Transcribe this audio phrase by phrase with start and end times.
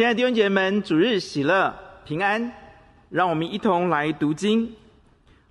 [0.00, 2.50] 亲爱的弟兄姐妹们，主日喜乐平安，
[3.10, 4.66] 让我们一同来读经，《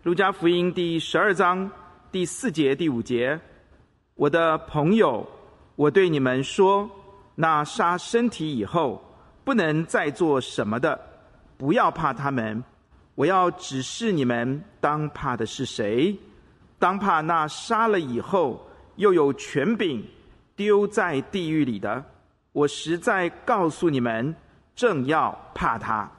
[0.02, 1.70] 路加福音》第十二章
[2.12, 3.40] 第四节、第五节。
[4.16, 5.24] 我的朋友，
[5.76, 6.90] 我对你们说，
[7.36, 9.00] 那杀身体以后
[9.44, 11.00] 不能再做什么的，
[11.56, 12.64] 不要怕他们。
[13.14, 16.18] 我要指示你们，当怕的是谁？
[16.80, 20.04] 当怕那杀了以后又有权柄
[20.56, 22.04] 丢在地狱里的。
[22.52, 24.36] 我实在告诉你们，
[24.76, 26.10] 正要怕他。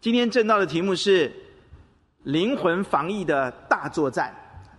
[0.00, 1.32] 今天正道的题目是
[2.22, 4.34] 灵魂防疫的大作战。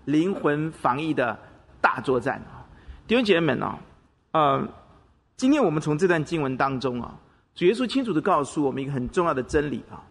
[0.05, 1.37] 灵魂防疫的
[1.79, 2.65] 大作战啊，
[3.05, 3.77] 弟兄姐妹们哦，
[4.31, 4.67] 呃，
[5.37, 7.15] 今天我们从这段经文当中啊，
[7.53, 10.01] 主耶稣清楚地告诉我们一个很重要的真理啊，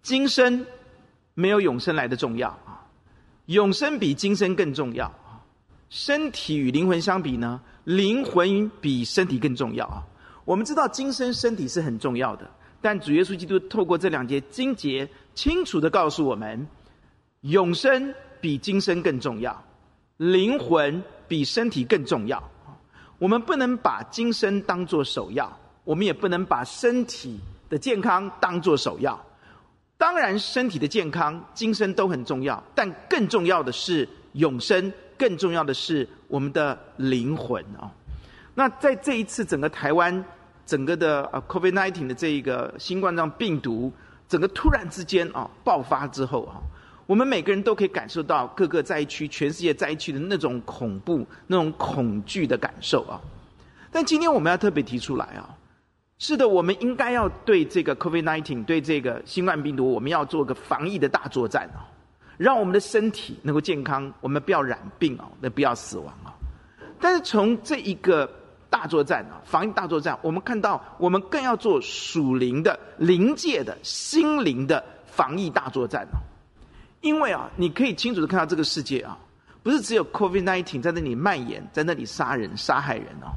[0.00, 0.64] 今生
[1.34, 2.86] 没有永生来的重要啊，
[3.46, 5.12] 永生比今生更重要。
[5.90, 7.60] 身体与灵魂相比呢？
[7.84, 10.06] 灵魂比身体更重要啊！
[10.44, 12.48] 我们知道今生身体是很重要的，
[12.80, 16.64] 但主耶稣基督透过这两节经节，清楚地告诉我们，
[17.40, 19.64] 永生比今生更重要，
[20.16, 22.40] 灵魂比身体更重要。
[23.18, 29.20] 我们不能把今生当作首要，我们也不能把身体的健康当作首要。
[29.98, 34.92] 当然，身体的健康、今生都很重要，但更重要的是永生。
[35.18, 37.92] 更重要的是我们的灵魂啊！
[38.54, 40.24] 那在这一次整个台湾
[40.64, 43.92] 整个的呃 COVID-19 的这一个新冠状病毒
[44.26, 46.56] 整个突然之间啊爆发之后啊，
[47.04, 53.20] 我们每个人都可以感受到各个灾区、全世界灾区的那种恐怖、那种恐惧的感受啊。
[53.92, 55.54] 但今天我们要特别提出来啊，
[56.16, 61.84] 是的，我们应该要对这个 COVID-19 对这个新冠病毒，我们要做个防疫的大作战哦。
[62.40, 66.32] 让我们的身体能够健康，我们不要染病哦，那不要死亡啊。
[66.98, 68.26] 但是从这一个
[68.70, 76.16] 大作战啊，防疫大作战，我们看到我们更要做属灵的、灵界的、心灵的防疫大作战哦。
[77.02, 79.18] 因为啊，你可以清楚的看到这个世界啊，
[79.62, 83.36] 不是只有 COVID-19 在那里蔓延，在那里杀人、杀害人哦。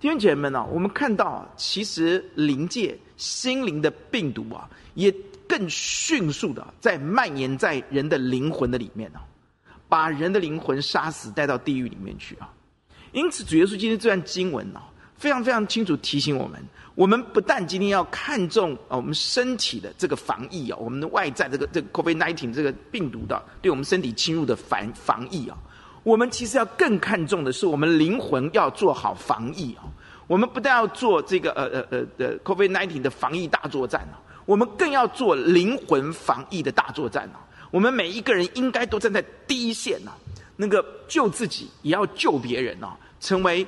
[0.00, 5.14] 弟兄姐妹们啊，我们看到啊，其实灵界、心灵的病毒啊，也。
[5.48, 9.18] 更迅速的在蔓延在人的灵魂的里面呢，
[9.88, 12.52] 把人的灵魂杀死，带到地狱里面去啊！
[13.12, 14.80] 因此，主耶稣今天这段经文呢，
[15.16, 16.62] 非常非常清楚提醒我们：
[16.94, 25.56] 我们不但今天要看重啊，我们身体的这个防疫啊，我们的外在这个这个 Covid nineteen 这个病毒的对我们身体侵入的防防疫啊，
[26.02, 29.88] 我们其实要更看重的是我们灵魂要做好防疫啊！
[30.26, 34.20] 我们不但要做这个呃呃呃的 Covid nineteen 的防疫大作战啊！
[34.48, 37.44] 我们更要做灵魂防疫的大作战啊！
[37.70, 40.12] 我们每一个人应该都站在第一线呐，
[40.56, 43.66] 那个救自己也要救别人啊，成为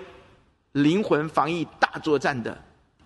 [0.73, 2.59] 灵魂防疫大作战的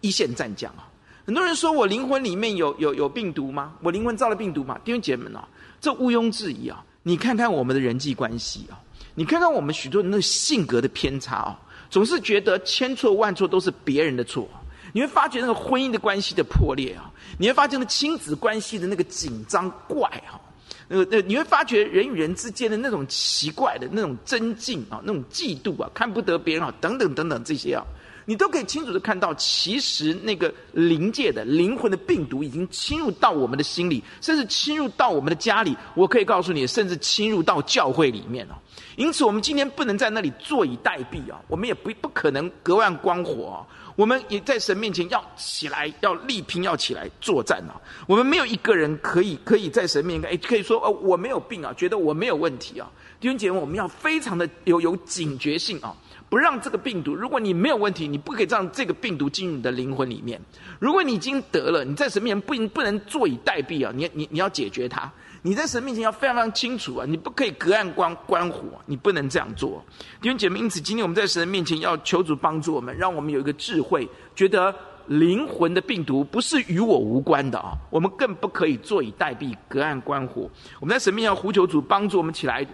[0.03, 0.87] 一线战将啊！
[1.27, 3.75] 很多人说我灵魂里面有有有病毒吗？
[3.83, 4.79] 我灵魂造了病毒吗？
[4.85, 5.49] 弟兄姐妹们啊，
[5.81, 6.81] 这毋庸置疑啊！
[7.03, 8.79] 你看看我们的人际关系啊，
[9.17, 11.59] 你看看我们许多人的性格的偏差啊，
[11.91, 14.49] 总是觉得千错万错都是别人的错。
[14.93, 20.41] 你会发觉那个婚姻的关系的破裂啊，你会发觉那亲子关系的那个紧张怪哈，
[20.89, 27.83] 那个那你会发觉人与人之间的那种奇怪的那种争竞啊，那种嫉妒啊，看不得别人啊，等等等等这些啊，
[28.25, 35.77] 你都可以清楚的看到，其实那个灵界的灵魂的病毒已经侵入到我们的心里，甚至侵入到我们的家里。
[35.95, 38.59] 我可以告诉你，甚至侵入到教会里面了。
[38.97, 43.67] 因此，我们今天不能在那里坐以待毙啊，我们也不不可能隔岸观火啊。
[43.97, 47.79] 我们也在神面前要起来，要力拼，要起来作战啊！
[48.09, 52.91] 我们没有一个人可以可以在神面前，哎，可以说哦，我没有病啊，觉得我没有问题啊。
[53.21, 55.95] 弟兄姐妹，我们要非常的有有警觉性啊，
[56.29, 57.15] 不让这个病毒。
[57.15, 60.41] 如果你没有问题，你不可以让这个病毒进入你的灵魂里面。
[60.81, 63.93] 如果你已经得了，你在神面前不不能坐以待毙啊！
[63.95, 65.11] 你你你要解决它。
[65.47, 67.05] 你在神面前要非常非常清楚啊！
[67.07, 69.85] 你不可以隔岸观观火，你不能这样做。
[70.23, 74.75] 弟兄姐妹，因此今天我们在神面前要求主帮助我们，让我们有一个智慧，觉得
[75.07, 77.77] 灵魂的病毒不是与我无关的啊！
[77.91, 80.49] 我们更不可以坐以待毙，隔岸观火。
[80.81, 82.67] 我们在神面前要呼求主帮助我们起来，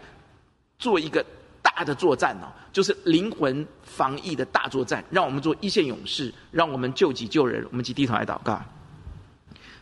[0.78, 1.26] 做一个
[1.60, 5.04] 大的作战啊，就是灵魂防疫的大作战。
[5.10, 7.66] 让我们做一线勇士，让我们救己救人。
[7.72, 8.62] 我们一起低头来祷告。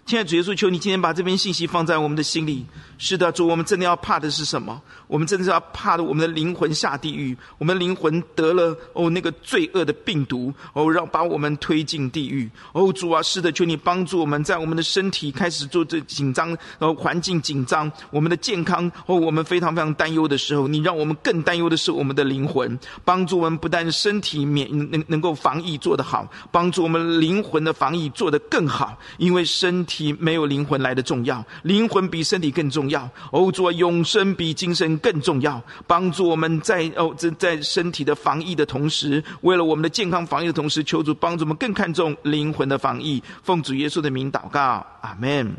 [0.08, 2.64] 亲爱的主耶稣，求你今天把这篇信息放在我们的心里。
[2.96, 4.80] 是的，主，我们真的要怕的是什么？
[5.06, 12.50] 我们真的是要怕的，我们的灵魂下地狱，我们的灵魂得了哦那个罪恶的病毒哦，让把我们推进地狱。
[12.72, 32.88] 哦，主啊，是的，求你帮助我们在我们的身体开始做这紧张，然后环境紧张，我们的健康哦，我们非常非常担忧的时候，你让我们更担忧的是我们的灵魂，帮助我们不但身体免能能够防疫做得好，帮助我们灵魂的防疫做得更好，因为身体体没有灵魂来的重要，灵魂比身体更重要。
[32.88, 35.60] 要，哦，主啊，永生比今生更重要。
[35.86, 43.22] 帮助我们在哦，在在身体的防疫的同时，为了我们的健康防疫的同时，求主帮助我们更看重灵魂的防疫。
[43.42, 45.54] 奉主耶稣的名祷告，阿门。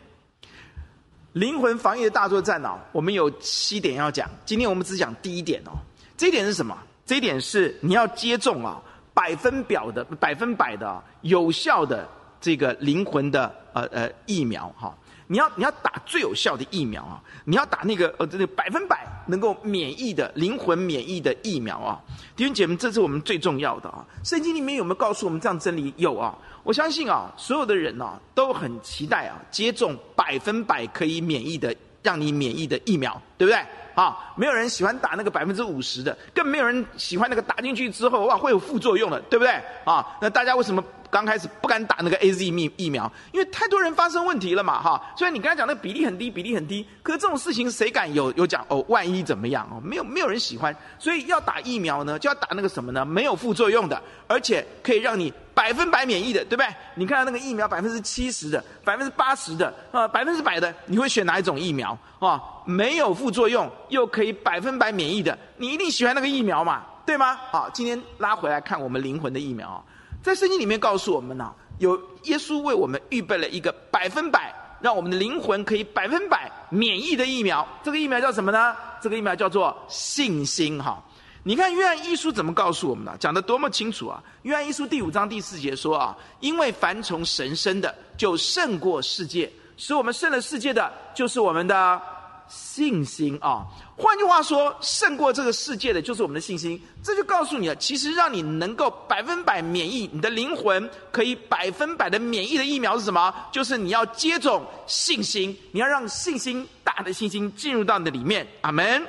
[1.33, 4.30] 灵魂防疫的大作战哦，我们有七点要讲。
[4.45, 5.71] 今天我们只讲第一点哦。
[6.18, 6.75] 这一点是什么？
[7.06, 8.81] 这一点是你要接种啊，
[9.13, 12.09] 百分表的百分百的有效的
[12.41, 14.95] 这个灵魂的呃呃疫苗哈。
[15.31, 17.21] 你要你要打最有效的疫苗啊！
[17.45, 22.01] 你要打那个呃这个百分百能够免疫的灵魂免疫的疫苗啊！
[22.36, 24.03] 弟兄姐妹，这是我们最重要的啊！
[24.24, 25.94] 圣经里面有没有告诉我们这样真理？
[25.97, 26.36] 有啊！
[26.63, 33.59] 我相信啊，所有的人啊都很期待啊接种百分百可以免疫的让你免疫的疫苗，对不对？
[33.95, 39.51] 啊，没有人喜欢打那个百分之五十的，更没有人喜欢那个打进去之后哇会有副作用的，对不对？
[39.83, 40.83] 啊，那大家为什么？
[41.11, 45.01] 刚开始不敢打那个 AZ 疫疫苗，因为太多人发生问题了嘛，哈。
[45.17, 48.85] 虽然你刚才讲那个比例很低，比例很低，可是这种事情谁敢有有讲哦？
[48.87, 49.81] 万一怎么样哦？
[49.83, 53.03] 没有没有人喜欢，所以要打疫苗呢，就要打那个什么呢？
[53.03, 56.67] 没有副作用的，而且可以让你百分百免疫的，对不对？
[56.95, 62.41] 你看到那个疫苗百分之七十的，百分之八十的，啊，百分之百的，你会选哪一种疫苗啊？
[62.65, 67.35] 没有副作用又可以百分百免疫的，你一定喜欢那个疫苗嘛，对吗？
[67.51, 69.83] 好，今天拉回来看我们灵魂的疫苗。
[70.23, 77.67] 在圣经里面告诉我们呢，有耶稣为我们预备了一个百分百让我们的灵魂可以百分百免疫的疫苗。
[77.83, 78.73] 这个疫苗叫什么呢？
[79.01, 80.81] 这个疫苗叫做信心。
[80.81, 81.03] 哈，
[81.49, 83.17] 你看约翰一书怎么告诉我们的？
[83.17, 84.21] 讲得多么清楚啊！
[84.43, 91.99] 约翰一书第五章第四节说啊，因为凡从神生的，就胜过世界，使我们胜了世界的，就是我们的
[92.47, 93.65] 信心啊。
[93.97, 96.79] 换句话说，胜过这个世界的就是我们的信心。
[97.01, 103.33] 这就告诉你了，其实让你能够百分百免疫，你的灵魂可以百分百的免疫的疫苗是什么？
[103.51, 108.45] 就是你要接种信心，你要让信心大的信心进入到你的里面。
[108.61, 109.03] 阿门。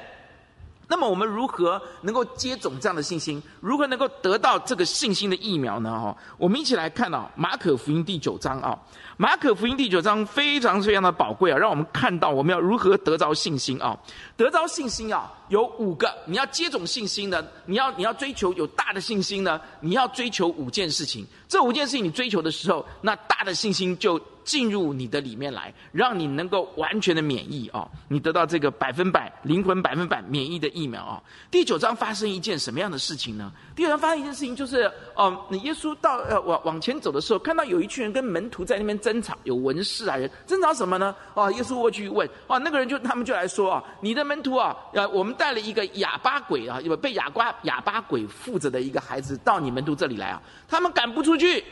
[0.90, 3.40] 那么我们如何能够接种这样的信心？
[3.60, 5.88] 如何能够得到这个信心的疫苗呢？
[5.88, 8.76] 哈，我们一起来看啊，马可福音第九章啊。
[9.16, 13.96] 马可福音第九章非常非常的宝贵啊，让我们看到我们要如何得着信心啊！
[14.36, 21.24] 得着信心啊，有五个，你要接种信心呢，你要你要追求有大的信心呢，你要追求五件事情。
[21.46, 27.88] 这五件事情你追求的时候，那大的信心就进入你的里面来，让你能够完全的免疫啊！
[28.08, 31.22] 你得到这个百分百灵魂百分百免疫的疫苗啊！
[31.52, 33.52] 第九章发生一件什么样的事情呢？
[33.76, 39.20] 第九章发生一件事情就是，哦，你耶稣到呃往往前走的时候，看到有一群人跟门徒在那边争。
[39.20, 41.14] 吵有文士啊人争吵什么呢？
[41.34, 51.62] 哦，耶稣过去问哦，那个人就他们就来说啊，你的门徒啊，呃，我们带了一个哑巴鬼啊，被哑巴哑巴鬼附着的一个孩子到你门徒这里来啊，他们赶不出去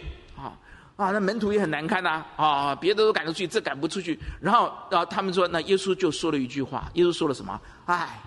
[0.98, 4.18] 啊，那门徒也很难堪呐啊，别的都赶出去，这赶不出去。
[4.40, 7.60] 然后然后他们说，那耶稣就说了一句话，耶稣说了什么？
[7.86, 8.18] 哎，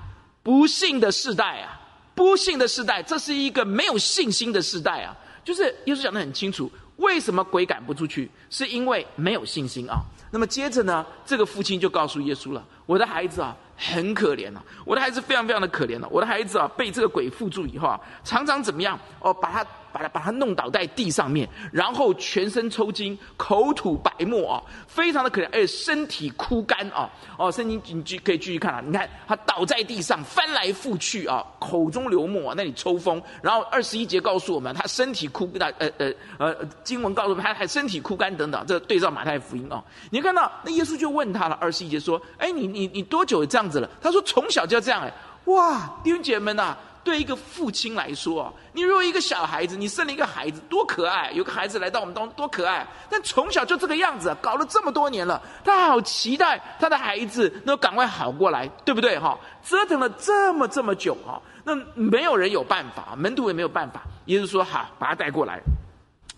[0.41, 1.77] 不信的世代啊，
[2.15, 5.13] 不信的世代，这是一个没有信心的世代啊，
[5.43, 6.71] 就是耶稣讲得很清楚。
[6.95, 8.31] 为什么鬼赶不出去？
[8.49, 9.99] 是因为没有信心啊。
[10.31, 16.07] 那么接着呢，这个父亲就告诉耶稣了：“我的孩子啊，很可怜啊，我的孩子非常非常的可怜了。
[16.09, 18.97] 我的孩子啊，被这个鬼附住以后啊，常常怎么样？
[19.19, 27.09] 哦，把他。”把他把他弄倒在地上面，然后全身抽筋，口吐白沫啊，非常的可怜，而且身体枯干啊。
[27.37, 33.21] 哦，圣经你继可以继续看啊，你看他倒在地上翻来覆去啊，口中流沫啊，那里抽风。
[33.41, 38.65] 然后二十一节告诉我们，他身体枯干，呃呃呃，经文告诉我们他还身体枯干等等。
[38.65, 45.11] 这对照马太福音啊，你看到那耶稣就问他了，二十一节说：“哎，你你你多久这样子了？”他说：“从小就这样。”哎，
[45.45, 46.77] 哇，弟兄姐妹们呐！
[47.03, 51.31] 对一个父亲来说，你如果一个小孩子，你生了一个孩子，多可爱！
[51.31, 52.85] 有个孩子来到我们当中，多可爱！
[53.09, 59.17] 但从小就这个样子，搞了这么多年了，他好期待他的孩子能够赶快好过来，对不对？
[59.17, 64.03] 哈，折腾了这么这么久，哈，那没有人有办法，门徒也没有办法。
[64.25, 65.59] 耶稣说：“好，把他带过来。”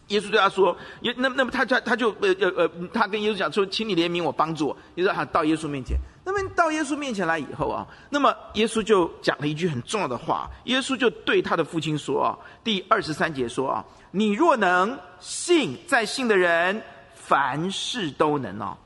[0.07, 5.97] 耶稣对他说：“耶，那那么他他他就呃呃呃，他跟耶稣讲说，请你怜悯我，帮助我。”耶稣他到耶稣面前。
[6.25, 10.49] 那么到耶稣面前来以后啊，那么耶稣就讲了一句很重要的话。
[10.65, 16.81] 耶稣就对他的父亲说啊，第二十三节说啊，你若能信，在信的人
[17.13, 18.77] 凡事都能哦。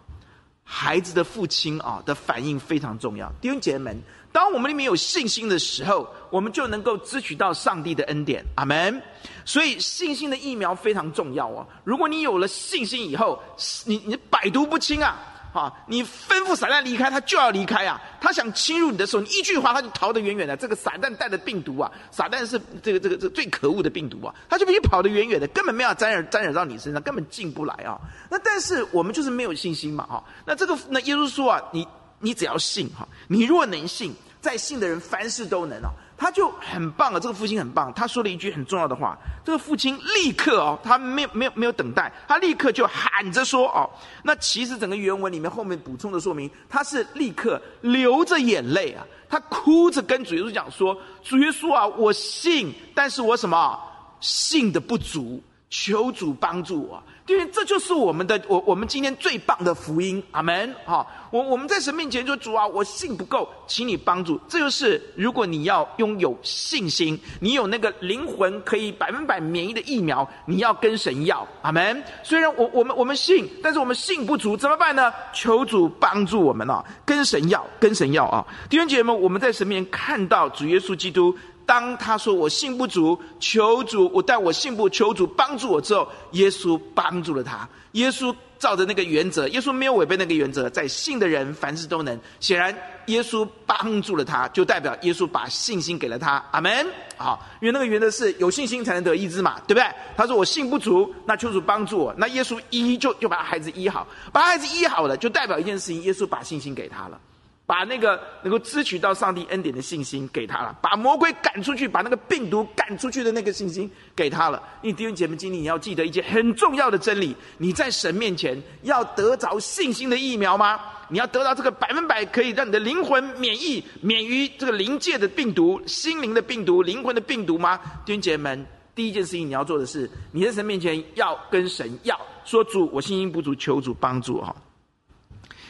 [0.63, 3.32] 孩子的父亲啊的反应非常重要。
[3.39, 4.01] 弟兄姐妹们，
[4.34, 8.44] 当我们里面有信心的时候，我们就能够支取到上帝的恩典。
[8.56, 9.01] 阿门。
[9.46, 11.65] 所以信心的疫苗非常重要啊！
[11.86, 13.41] 如果你有了信心以后，
[13.86, 15.15] 你你百毒不侵啊！
[15.57, 15.73] 啊！
[15.87, 17.99] 你吩咐撒旦离开，他就要离开啊！
[18.21, 20.55] 他想侵入你的时候，你一句话，他就逃得远远的。
[20.55, 27.99] 这个撒旦带的病毒啊，撒旦是这个这个这个最可恶的病毒啊，他就比你跑得远远的，根本没有沾染沾染到你身上，根本进不来啊！
[28.29, 30.23] 那但是我们就是没有信心嘛，哈！
[30.45, 31.87] 那这个那耶稣说啊，你
[32.19, 35.89] 你只要信哈，你若能信，在信的人凡事都能啊。
[36.17, 37.93] 他就很棒啊，这个父亲很棒。
[37.93, 43.88] 他说了一句很重要的话，这个父亲立刻哦，他没有没有没有等待，他立刻就喊着说哦。
[44.24, 53.79] 那其实整个原文里面后面补充的说明，他是立刻流着眼泪啊，他哭着跟主耶稣讲说：“主耶稣啊，我信，但是我什么
[54.19, 60.74] 信的不足，求主帮助我。”因为这就是我们的我我们今天最棒的福音，阿门！
[60.86, 64.39] 哈，我我们在神面前说主啊，我信不够，请你帮助。
[64.48, 72.01] 这就是如果你要拥有信心，你有那个灵魂可以百分百免疫的疫苗，你要跟神要，阿门。
[72.24, 75.13] 虽然我我们我们信，但是我们信不足，怎么办呢？
[75.34, 78.48] 求主帮助我们啊，跟神要，跟神要啊！
[78.69, 81.38] 弟兄姐妹们，我们在神面前看到主耶稣基督。
[81.67, 87.67] 当他说我信不足，求主，我但我信不求主帮助我之后，耶稣帮助了他。
[87.91, 92.17] 耶稣照着那个原则，耶稣没有违背那个原则，在信的人凡事都能。
[92.39, 92.74] 显然，
[93.07, 96.41] 耶稣帮助了他，就代表耶稣把信心给了他。
[96.51, 96.88] 阿门。
[97.17, 99.86] 好，因为那个原则是有信心才能得医治嘛，对不对？
[100.15, 102.15] 他说我信不足，那求主帮助我。
[102.17, 107.19] 那耶稣医就就把孩子医好，把孩子医好了，就代表一件事情：耶稣把信心给他了。
[107.67, 114.63] 把那个能够支取到上帝恩典的信心给他了，把魔鬼赶出去，把那个病毒赶出去的那个信心给他了。
[114.81, 120.79] 你弟兄姐妹，今天你要记得一件很重要的真理：你在神面前要得着信心的疫苗吗？
[121.09, 127.77] 你要得到这个百分百可以让你的灵魂免疫，免于这个灵界的病毒、心灵的病毒、灵魂的病毒吗？
[128.05, 134.55] 弟兄姐妹们，第一件事情你要做的是，你在神面前要跟神要说主，我信心不足，求主帮助哈。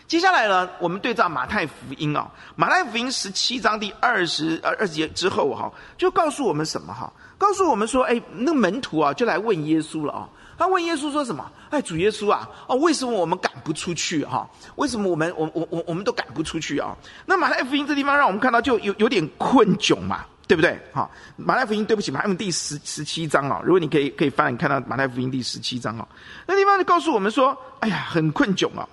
[0.07, 7.11] 接下来呢，我们对照马太福音啊，马太福音十七章第二十呃二十节之后哈，就告诉我们什么哈？
[7.37, 10.29] 告诉我们说，哎，那门徒啊，就来问耶稣了啊。
[10.57, 11.45] 他问耶稣说什么？
[11.69, 14.49] 哎，主耶稣啊，哦，为什么我们赶不出去哈？
[14.77, 16.95] 为什么我们我我我我们都赶不出去啊？
[17.25, 20.79] 那马太福音这地方让我们看到就有有点困窘嘛，对不对？
[20.93, 26.07] 哈，马太福音对不起，马太福音第十十七章啊，如果你可以可以翻，看到马太福音第十七章啊，
[26.47, 28.87] 那地方就告诉我们说，哎呀，很困窘啊。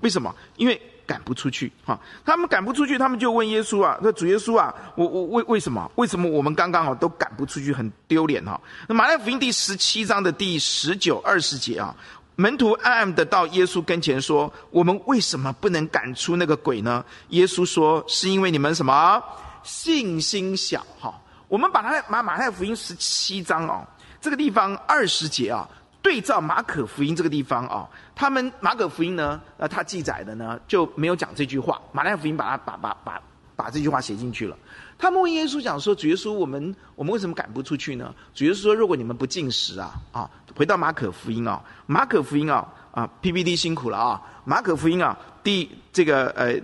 [0.00, 0.34] 为什么？
[0.56, 5.90] 因为赶不出去哈，他们赶不出去，他们就问耶稣啊，说主耶稣啊，我我为为什么？
[5.96, 8.60] 为什么我们刚刚啊都赶不出去，很丢脸哈？
[8.86, 11.94] 那马太福音第十七章的第十九、二十节啊，
[12.36, 19.20] 门徒暗暗的到耶稣跟前说：“我们为什么不能赶出那个鬼呢？”耶稣说：“是因为你们什么
[19.64, 21.12] 信心小哈？”
[21.48, 23.84] 我们把它马马太福音十七章哦，
[24.20, 25.68] 这个地方二十节啊。
[26.02, 31.80] 对照马可福音这个地方啊，他们马可福音呢，呃，他记载的呢就没有讲这句话。
[31.92, 33.20] 马太福音把它把把把
[33.54, 34.56] 把这句话写进去了。
[34.98, 46.54] 他们问耶稣讲说：“主耶稣，我们我们为什么赶不出去呢？”主耶稣说：“如果你们不进食啊啊，回到马可福音啊，马可福音啊啊，PPT 辛苦了啊，马可福音啊第这个呃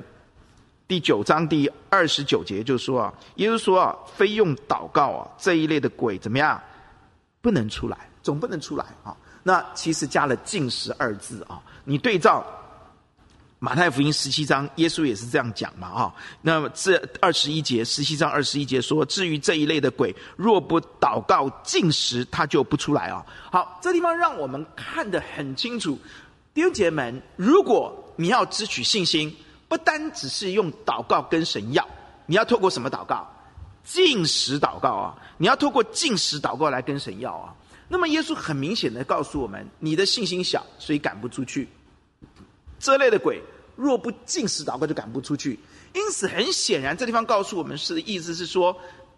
[0.88, 6.60] 第九章第二十九节就说啊，耶稣说啊，非用祷告啊这一类的鬼怎么样
[7.40, 9.16] 不能出来，总不能出来啊。”
[9.46, 12.44] 那其实加了禁食二字啊，你对照
[13.60, 16.12] 马太福音十七章，耶稣也是这样讲嘛啊。
[16.42, 23.24] 那么这二十一节，十七章二十一节说，至于这一类的鬼，若不祷告禁食，他就不出来啊。
[23.52, 25.96] 好，这地方让我们看得很清楚，
[26.52, 29.32] 弟兄姐妹们，如果你要支取信心，
[29.68, 31.86] 不单只是用祷告跟神要，
[32.26, 33.24] 你要透过什么祷告？
[33.84, 37.54] 禁食祷告啊，你要透过禁食祷告来跟神要啊。
[37.88, 41.68] 那么耶稣很明显的告诉我们：你的信心小，所以赶不出去。
[42.78, 43.40] 这类的鬼，
[43.76, 45.58] 若不进食祷告，就赶不出去。
[45.94, 48.76] 因此，很显然，这地方告诉我们是的意思是说，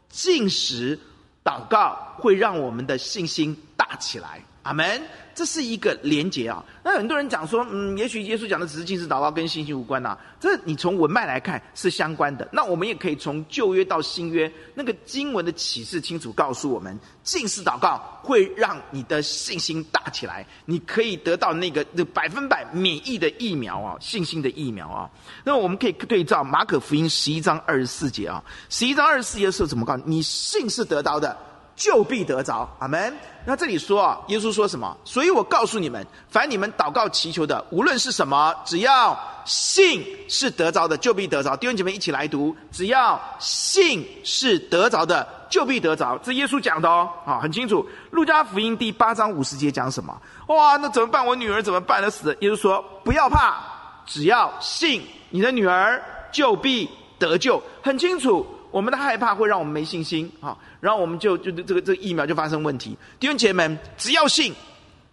[0.09, 0.99] 进食
[1.43, 4.45] 祷告会让我们的信心大起来。
[4.69, 5.01] 阿门。
[5.35, 6.65] 这是一个连结啊。
[6.83, 10.19] 那很多人讲说，嗯，也许耶稣讲的只是禁食祷告，跟信心无关呐、啊。
[10.41, 12.49] 这你从文脉来看是相关的。
[12.51, 25.09] 那我们也可以从旧约到新约那个经文的启示清楚告诉我们，禁食祷告会让你的信心大起来，你可以得到那个那百分百免疫的疫苗啊，信心的疫苗啊。
[25.45, 30.03] 那我们可以对照马可福音十一章二十四节啊，十一章二十四节的时候怎么告诉？
[30.05, 31.48] 你信是得到的。
[31.79, 32.69] 就必得着。
[32.81, 33.17] 阿门。
[33.47, 34.95] 那这里说啊，耶稣说什么？
[35.05, 41.57] 所以我告诉你们，凡你们祷告祈求的，无论是什么，只要信是得着的，就必得着。
[41.57, 46.19] 弟兄姐妹一起来读：只要信是得着的，就必得着。
[46.19, 47.87] 这耶稣讲的哦，啊，很清楚。
[48.11, 50.15] 路加福音第八章五十节讲什么？
[50.49, 51.25] 哇，那怎么办？
[51.25, 52.03] 我女儿怎么办？
[52.03, 52.37] 她死。
[52.41, 53.55] 耶稣说：不要怕，
[54.05, 57.63] 只要信，你的女儿就必得救。
[57.83, 58.45] 很清楚。
[58.71, 62.97] 我们的害怕会让我们没信心啊，然后我们就就这个这个疫苗就发生问题。
[63.19, 64.55] 弟兄姐妹们，只要信，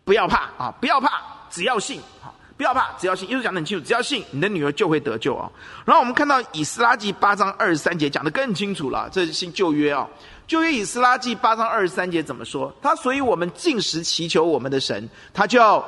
[0.03, 3.29] 不要怕啊，不要怕，只要信啊，不要怕，只要信。
[3.29, 5.49] 耶稣讲得很清楚，只要信，你的女儿就会得救啊。
[5.85, 10.07] 然后我们看到以斯拉记八章二十三节讲得更清楚了，这是新旧约啊。
[10.47, 12.71] 旧约以斯拉记八章二十三节怎么说？
[12.81, 15.83] 他所以我们禁食祈求我们的神，他就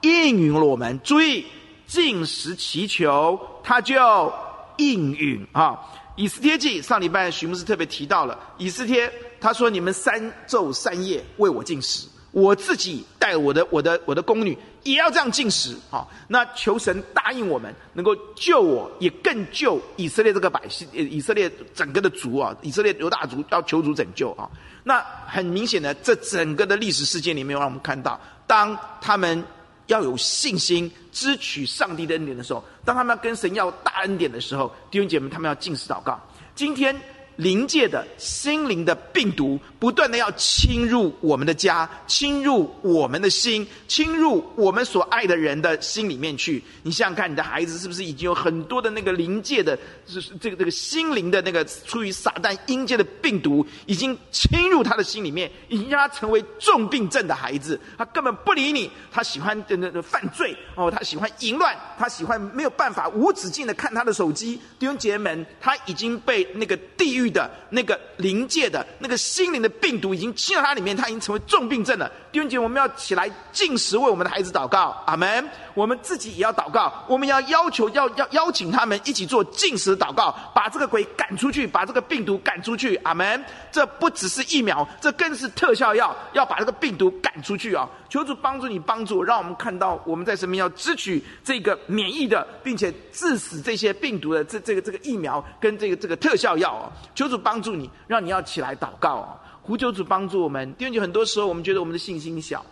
[0.00, 0.98] 应允了我们。
[1.04, 1.44] 注意，
[1.86, 4.32] 禁食祈求，他就
[4.78, 5.78] 应允啊。
[6.20, 9.10] 以斯帖记上礼拜徐牧师特别提到了以斯帖，
[9.40, 24.46] 他说：“你们三昼三夜为我禁食，我自己带我的我的我的宫女也要这样禁食。”好，那求神答应我们能够救我，也更救以色列这个百姓，以色列整个的族啊，以色列犹大族要求主拯救啊。
[24.84, 29.42] 那很明显的，这整个的历史事件里面，让我们看到，当他们。
[29.90, 36.18] 要有信心，支取上帝的恩典的时候，当他们要跟神要大恩典的时候，弟兄姐妹，他们要进食祷告。
[36.54, 36.98] 今天。
[37.40, 46.62] 灵界的心灵的病毒不断的要侵入我们的家，侵入我们的心，侵入我们所爱的人的心里面去。
[46.82, 57.80] 你想想看，你的孩子是不是已经有很多的那个灵界的，是这个这个心灵的那个出于撒旦阴界的病毒，已经侵入他的心里面，已经让他成为重病症的孩子。
[57.96, 64.60] 他根本不理你，他喜欢的那个犯罪哦，他喜欢淫乱，他喜欢没有办法无止境的看他的手机。
[64.78, 67.29] 弟兄姐妹们，他已经被那个地狱。
[67.30, 72.10] 的那个灵界的那个心灵的病毒已经进到他里面，他已经成为重病症了。
[72.32, 75.02] 弟兄姐妹，我们要起来禁食，为我们的孩子祷告。
[75.06, 75.48] 阿门。
[75.72, 82.96] 我们自己也要祷告，我们要要求，要要邀请他们一起做禁食祷告，把这个鬼赶出去，把这个病毒赶出去。
[82.96, 83.42] 阿门。
[83.72, 87.88] 这不只是疫苗，这更是特效药，要把这个病毒赶出去啊！
[88.08, 96.90] 求主帮助你，帮助，让我们看到我们在身边要支取这个免疫的，并且致死这些病毒的这这个这个疫苗跟这个这个特效药啊！
[97.14, 99.36] 求主帮助你，让你要起来祷告啊！
[99.62, 100.74] 呼求主帮助我们。
[100.78, 102.64] 因为很多时候我们觉得我们的信心小，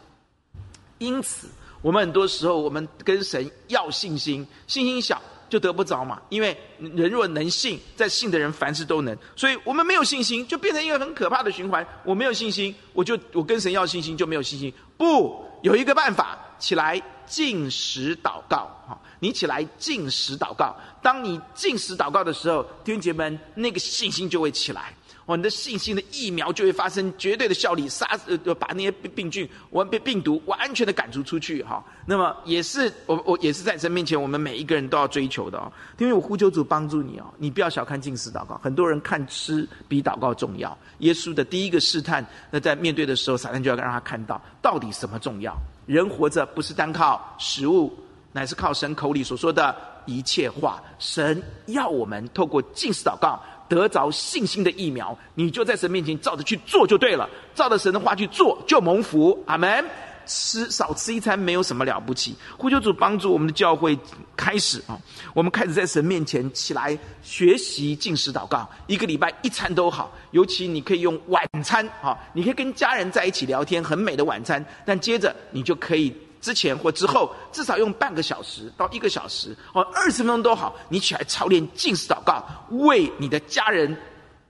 [0.99, 1.49] 因此
[1.83, 5.21] 我们很多时候我们跟神要信心，信心小。
[5.51, 9.17] 就得不着嘛，因为人若能信，在信的人凡事都能。
[9.35, 11.83] 所以我们没有信心，就变成一个很可怕的循环。
[12.05, 14.71] 我没有信心，我就我跟神要信心就没有信心。
[14.99, 18.69] 不，有一个办法，起来禁食祷告。
[18.87, 20.75] 哈，你起来禁食祷告。
[21.03, 24.93] 当你禁食祷告的时候，弟兄姐妹们，那个信心就会起来。
[25.27, 31.85] 哦，你的信心的疫苗就会发生绝对的效力，杀呃把那些病菌、完被病毒完全的赶逐出去哈。
[32.07, 35.71] 那么也是我我也是在神面前，我们每一个人都要追求的哦。
[35.99, 38.59] 因为我呼求主帮助你哦，你不要小看禁食祷告。
[38.65, 40.77] 很多人看吃比祷告重要。
[41.01, 45.55] 耶稣的第一个试探，那在面对的时候，撒旦就要让他看到到底什么重要。
[45.89, 47.93] 人活着不是单靠食物，
[48.31, 49.75] 乃是靠神口里所说的
[50.05, 50.81] 一切话。
[50.99, 53.41] 神要我们透过禁食祷告。
[53.69, 59.39] 得着信心的疫苗，你就在神面前照着去做就对了，照着神的话去做就蒙福。
[59.45, 59.85] 阿门。
[60.29, 62.37] 吃少吃一餐没有什么了不起。
[62.57, 63.99] 呼求主帮助我们的教会
[64.37, 64.97] 开始啊，
[65.35, 76.15] 我们开始在神面前起来学习进食祷告，一个礼拜一餐都好，尤其你可以用晚餐啊，你可以跟家人在一起聊天，很美的晚餐，但接着你就可以。
[76.41, 83.93] 之前或之后，至少用半个小时到一个小时，哦，二十分钟都好，你起来操练进食祷告，为你的家人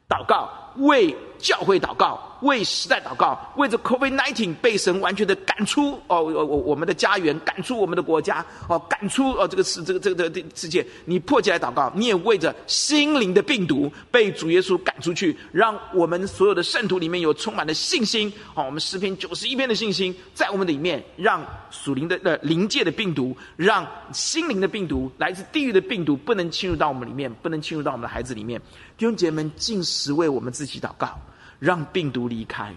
[0.06, 2.20] 祷告，为教会祷告。
[2.42, 28.60] 为时代祷告，为着 COVID-19 被神完全的赶出哦，我我我们的家园，赶出我们的国家哦，赶出哦这个世这个这个这个世界，你迫起来祷告，你也为着心灵的病毒被主耶稣赶出去，让我们所有的圣徒里面有充满了信心哦，我们诗篇九十一篇的信心在我们的里面，让属灵的呃灵界的病毒，让心灵的病毒，来自地狱的病毒不能侵入到我们里面，不能侵入到我们的孩子里面。
[28.96, 31.18] 弟兄姐妹们，禁食为我们自己祷告。
[31.58, 32.74] 让病毒离开，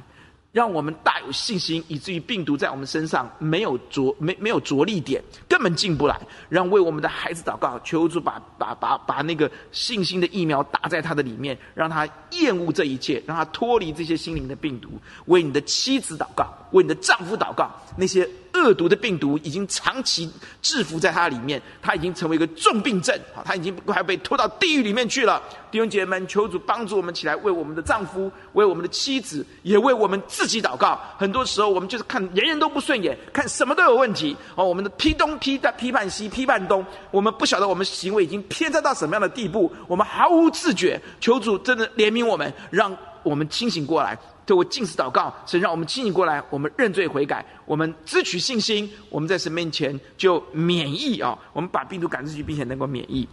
[0.52, 6.20] 让我们大有信心，以至于病毒在我们身上没有着没没有着力点，根本进不来。
[6.50, 14.90] 让为我们的孩子祷告，求主把把把把那个信心的疫苗打在他的里面，让他厌恶这一切，让他脱离这些心灵的病毒。
[15.28, 18.28] 为你的妻子祷告，为你的丈夫祷告，那些
[18.62, 20.30] 恶毒的病毒已经长期
[20.62, 25.42] 制服在他里面，他已经成为一个重病症，好，他已经快被拖到地狱里面去了。
[25.72, 31.00] 弟兄姐妹们，求主帮助我们起来，为我们的丈夫，为我们的妻子，也为我们自己祷告。
[31.18, 41.02] 很多时候，我们就是看人人都不顺眼，看什么都有问题，哦，我们的批东批的批判西，批判东，我们不晓得我们行为已经偏差到什么样的地步，我们毫无自觉。
[41.22, 44.18] 求主真的怜悯我们，让我们清醒过来。
[44.44, 51.38] 透过禁食祷告，神让我们清醒过来，我们认罪悔改，我们支取信心，我们在神面前就免疫啊！
[51.54, 53.26] 我们把病毒赶出去，并且能够免疫。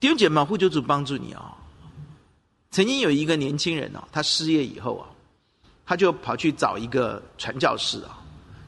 [0.00, 1.54] 弟兄姐妹，呼求主帮助你啊！
[2.72, 5.06] 曾经有一个年轻人啊，他失业以后啊，
[5.86, 8.18] 他就跑去找一个传教士啊，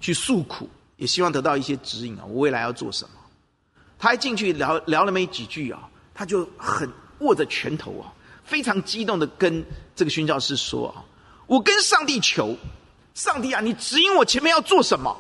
[0.01, 3.11] 去诉苦，也希望得到一些指引啊，我未来要做什么？
[3.99, 6.89] 他一进去聊聊了没几句啊，他就很
[7.21, 8.13] 握着拳头啊。
[8.47, 11.05] 非常激动的跟这个宣教士说：“啊，
[11.47, 12.57] 我跟上帝求，
[13.13, 15.15] 上帝啊，你指引我前面要做什么？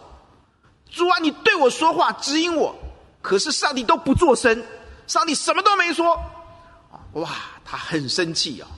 [0.90, 2.74] 主啊，你对我说话，指引我。
[3.20, 4.64] 可是上帝都不作声，
[5.08, 6.14] 上帝什么都没说。
[6.92, 7.28] 啊，哇，
[7.64, 8.68] 他很生气啊。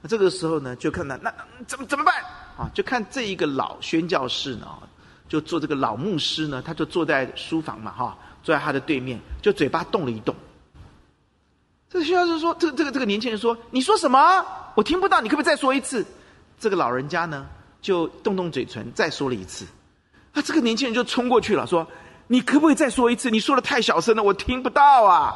[0.00, 1.32] 那这个时候呢，就看到那
[1.66, 2.14] 怎么怎么办
[2.56, 2.70] 啊？
[2.74, 4.66] 就看这一个老宣教士呢，
[5.28, 10.34] 就做这个老牧师呢，他就坐在书房嘛，哈，坐在他的对面，就嘴巴动了一动。”
[11.92, 14.46] 这个宣教士说：“这个这个这个年轻人说，你说什么？
[14.76, 16.06] 我听不到，你可不可以再说一次？”
[16.56, 17.44] 这个老人家呢，
[17.82, 19.66] 就动动嘴唇，再说了一次。
[20.32, 21.84] 啊这个年轻人就冲过去了，说
[22.28, 23.28] ：“你可不可以再说一次？
[23.28, 25.34] 你说的太小声了，我听不到啊！”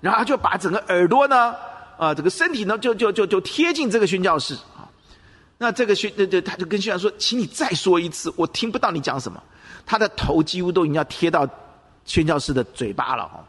[0.00, 1.54] 然后他就把整个耳朵呢，
[1.98, 4.88] 啊，这个身体呢，就就就就贴近这个宣教士啊。
[5.58, 9.42] 那这个宣，那就他就跟宣教说：“请你再说一次，我听不到你讲什么。”
[9.84, 11.46] 他的头几乎都已经要贴到
[12.06, 13.44] 宣教士的嘴巴了哈。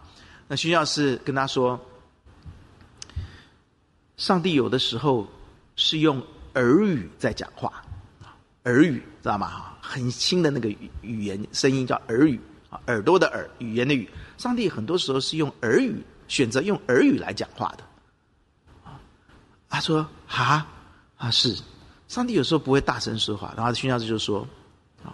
[0.49, 1.79] 那宣教士跟他说。
[4.17, 5.27] 上帝有的时候
[5.75, 6.21] 是用
[6.55, 7.71] 耳语在讲话，
[8.65, 9.47] 耳语知道吗？
[9.47, 12.39] 哈，很轻的那个语语言声音叫耳语
[12.71, 14.09] 啊，耳朵的耳，语言的语。
[14.39, 17.83] 上帝很多时候是用耳语，选择用耳语来讲话的。
[18.83, 18.99] 啊，
[19.69, 20.65] 他说：“哈
[21.17, 21.55] 啊，是，
[22.07, 24.47] 上帝有时候不会大声说话。”然后宣教士就说
[25.05, 25.13] ：“啊，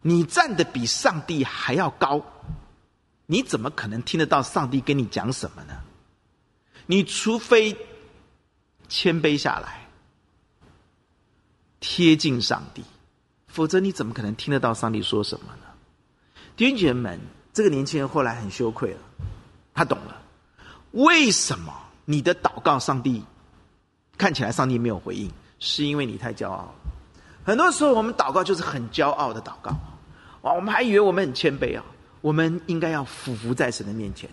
[0.00, 2.24] 你站得比上帝还要高，
[3.26, 5.74] 你怎么可能听得到上帝跟你讲什么呢？
[6.86, 7.76] 你除非……”
[8.88, 9.88] 谦卑下来，
[11.80, 12.82] 贴近上帝，
[13.48, 15.66] 否则你怎么可能听得到上帝说什么呢？
[16.56, 17.20] 弟兄姐妹们，
[17.52, 18.98] 这个年轻人后来很羞愧了，
[19.74, 20.22] 他懂了，
[20.92, 21.72] 为什么
[22.04, 23.22] 你的祷告上帝
[24.16, 26.74] 看起来上帝没有回应，是因为你太骄傲。
[27.44, 29.70] 很多时候我们祷告就是很骄傲的祷告，
[30.42, 31.84] 哇，我们还以为我们很谦卑啊，
[32.20, 34.30] 我们应该要俯伏在神的面前，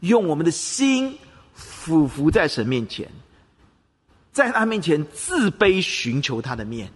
[0.00, 1.18] 用我们的心
[1.54, 3.10] 俯伏在神面前。
[4.34, 6.92] 在他面前自卑，寻求他的面，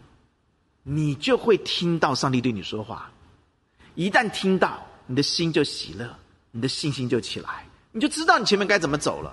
[0.83, 3.09] 你就会听到上帝对你说话。
[3.94, 6.12] 一旦听到，你的心就喜乐，
[6.51, 9.33] 你的信心就起来，你就知道你前面该怎么走了。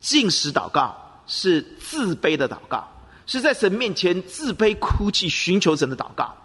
[0.00, 2.84] 进食祷告是自卑的祷告，
[3.26, 6.36] 是在神面前自卑哭泣，寻求神的祷告，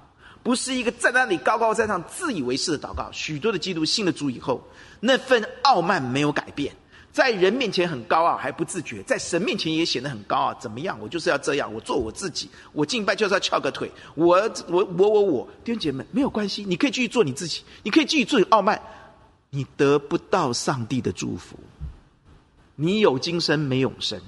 [0.43, 3.11] 不是一个在那里高高在上自以为是的祷告。
[3.11, 4.63] 许多的基督信了主以后，
[4.99, 6.75] 那份傲慢没有改变。
[7.11, 10.53] 在人面前很高傲还不自觉，在神面前也显得很高傲。
[10.53, 10.97] 怎么样？
[11.01, 13.91] 我就是要这样，我做我自己，我敬拜就是要翘个腿。
[14.15, 18.81] 我我我我我，弟兄姐妹没有关系，你可以继续做你自己，你可以继续做傲慢，
[19.49, 21.57] 你得不到上帝的祝福，
[22.75, 24.19] 你有今生没永生。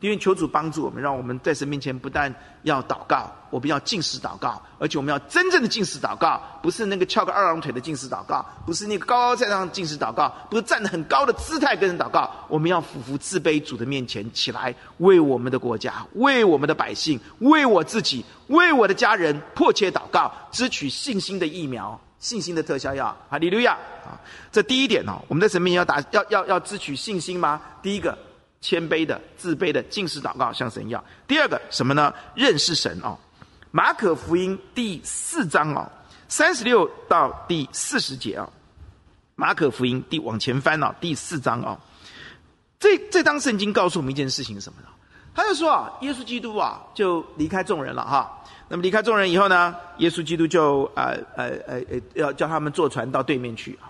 [0.00, 12.30] 因为求主帮助我们，让我们在神面前不但要祷告，我们要禁食祷告，而且我们要真正的禁食祷告，不是那个翘个二郎腿的禁食祷告，不是那个高高在上的禁食祷告，不是站得很高的姿态跟人祷告。
[12.48, 23.14] 我们要俯伏自卑主的面前起来，为我们的国家，为我们的百姓，为我自己，为我的家人迫切祷告，支取信心的疫苗，信心的特效药。
[23.28, 23.72] 哈利路亚
[24.06, 24.16] 啊！
[24.50, 27.60] 这第一点哦，我们在神面前要打，要要要支取信心吗？
[27.82, 28.16] 第一个。
[28.60, 31.02] 谦卑的、自卑的，禁食祷告，向神要。
[31.26, 32.12] 第二个什么呢？
[32.34, 33.16] 认识神哦。
[33.70, 35.90] 马可福音第四章哦，
[36.28, 38.48] 三十六到第四十节啊。
[39.34, 41.78] 马可福音第往前翻哦，第四章哦。
[42.78, 44.88] 这这章圣经告诉我们一件事情是什么呢？
[45.34, 48.44] 他就说啊，耶稣基督啊，就离开众人了哈。
[48.68, 53.88] 那么离开众人以后呢，耶稣基督就呃呃呃呃要叫他们坐船到对面去啊。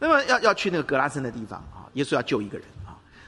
[0.00, 2.66] 那么要要去那个格拉森的地方啊，耶稣要救一个人。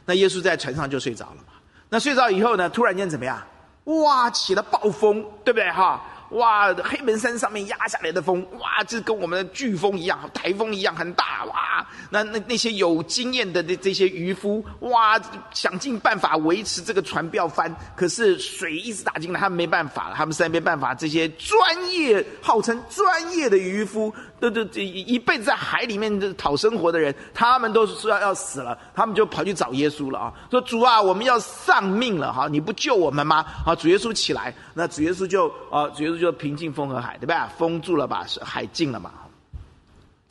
[0.07, 1.53] 那耶稣在船上就睡着了嘛？
[1.91, 2.71] 那睡着以后呢？
[2.71, 3.43] 突然间怎么样？
[3.85, 5.71] 哇，起了暴风，对不对？
[5.71, 15.21] 哈，哇，黑门山上面压下来的风，哇，这跟我们的飓风一样，台风一样很大，哇，那那那些有经验的这这些渔夫，哇，
[15.53, 20.93] 想尽办法维持这个船不要翻，可是水一直打进来，他们没办法了，他们实在没办法。
[20.93, 33.45] 这些专业号称专业的渔夫，都都这一一辈子在海里面讨生活的人，他们都是说要要死了，他们就跑去找耶稣了啊，说主啊，我们要丧命了哈，你不救我们吗？
[33.65, 37.51] 啊，主耶稣起来，那主耶稣就啊，主耶稣就平静风和海，对吧？
[37.57, 39.11] 风住了吧，海静了嘛，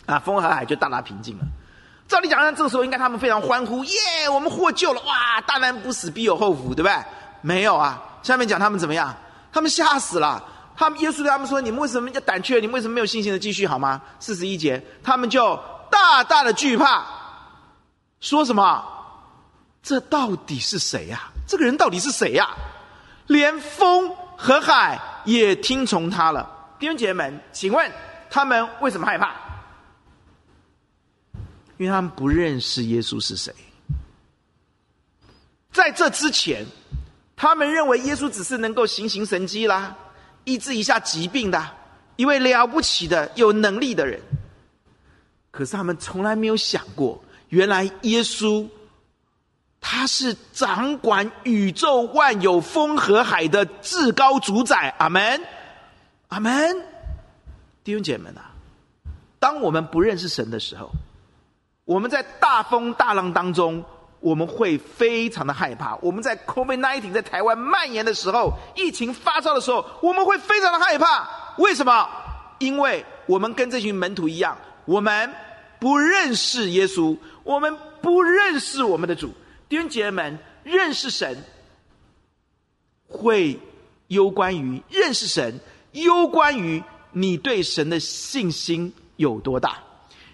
[0.06, 1.44] 啊，风和海就大大平静了。
[2.08, 6.94] 照理讲，那这个时候应该他们非常欢呼，耶，我们获救了，哇，大难不死必有后福，对不对？
[7.42, 9.16] 没有啊，下面讲他们怎么样？
[9.52, 10.44] 他们吓死了。
[10.78, 12.60] 他们耶稣对他们说：“你们为什么要胆怯？
[12.60, 15.58] 你们为什么没有信心的继续好吗？”四十一节，他们就
[15.90, 17.06] 大大的惧怕，
[18.20, 18.84] 说什么？
[19.82, 21.32] 这到底是谁呀？
[21.48, 22.50] 这个人到底是谁呀？
[23.28, 26.52] 连风和海也听从他了。
[26.78, 27.92] 弟兄姐妹们，请问
[28.30, 29.34] 他们为什么害怕？
[31.78, 33.54] 因为他们不认识耶稣是谁。
[35.72, 36.66] 在这之前，
[37.36, 39.96] 他们认为耶稣只是能够行行神迹啦。
[40.46, 41.64] 医治一下疾病的
[42.16, 44.22] 一位了不起的有能力的人，
[45.52, 48.68] 可是他们从来没有想过，原来耶稣
[49.82, 54.96] 他是掌管宇宙万有风和海的至高主宰。
[54.98, 55.42] 阿门，
[56.30, 56.76] 阿门。
[57.84, 58.50] 弟兄姐妹们啊，
[59.40, 60.90] 当我们不认识神的时候，
[61.84, 63.84] 我们在大风大浪当中。
[64.26, 65.96] 我们会非常的害怕。
[66.02, 71.30] 我们在 COVID-19 在台湾蔓延的时候，疫情发烧的时候，我们会非常的害怕。
[71.60, 72.10] 为什么？
[72.58, 75.32] 因为我们跟这群门徒一样，我们
[75.80, 79.32] 不认识耶稣，我们不认识我们的主。
[79.70, 81.44] 弟兄姐妹们，认识神
[83.08, 83.60] 会
[84.08, 85.60] 攸关于认识神，
[85.92, 89.78] 攸关于你对神的信心有多大。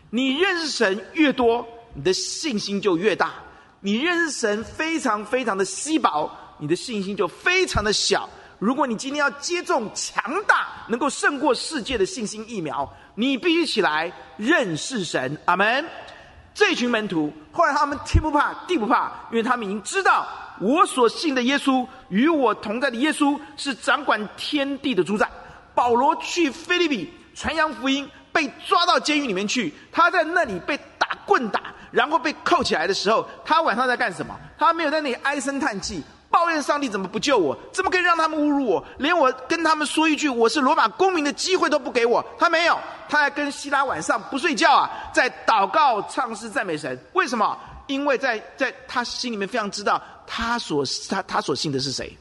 [0.09, 3.33] 你认识神越多，你的信心就越大。
[3.83, 8.29] 你认识神非常非常的稀薄，你的信心就非常的小。
[8.59, 15.35] 如果你今天要接种强大、能够胜过世界的信心疫苗，你必须起来认识神。
[15.45, 15.83] 阿门。
[16.53, 20.27] 这群门徒后来他们天不怕地不怕，因为他们已经知道
[20.59, 25.27] 我所信的耶稣与我同在的耶稣是掌管天地的主宰。
[25.73, 31.73] 保罗去腓立比传扬福音，被抓到监狱里面去，他在那里被打棍打。
[31.91, 34.35] 然后被扣起来的时候，他晚上在干什么？
[34.57, 37.57] 他没有在那里唉声叹气，抱怨上帝怎么不救我？
[37.71, 38.83] 怎么可以让他们侮辱我？
[38.97, 42.25] 连我跟他们说一句我是罗马公民的机会都不给我。
[42.39, 46.97] 他没有，他还跟希拉晚上不睡觉啊，在祷告、唱诗、赞美神。
[47.13, 47.57] 为什么？
[47.87, 52.15] 因为在在他心里面非常知道他所他他所信的是谁。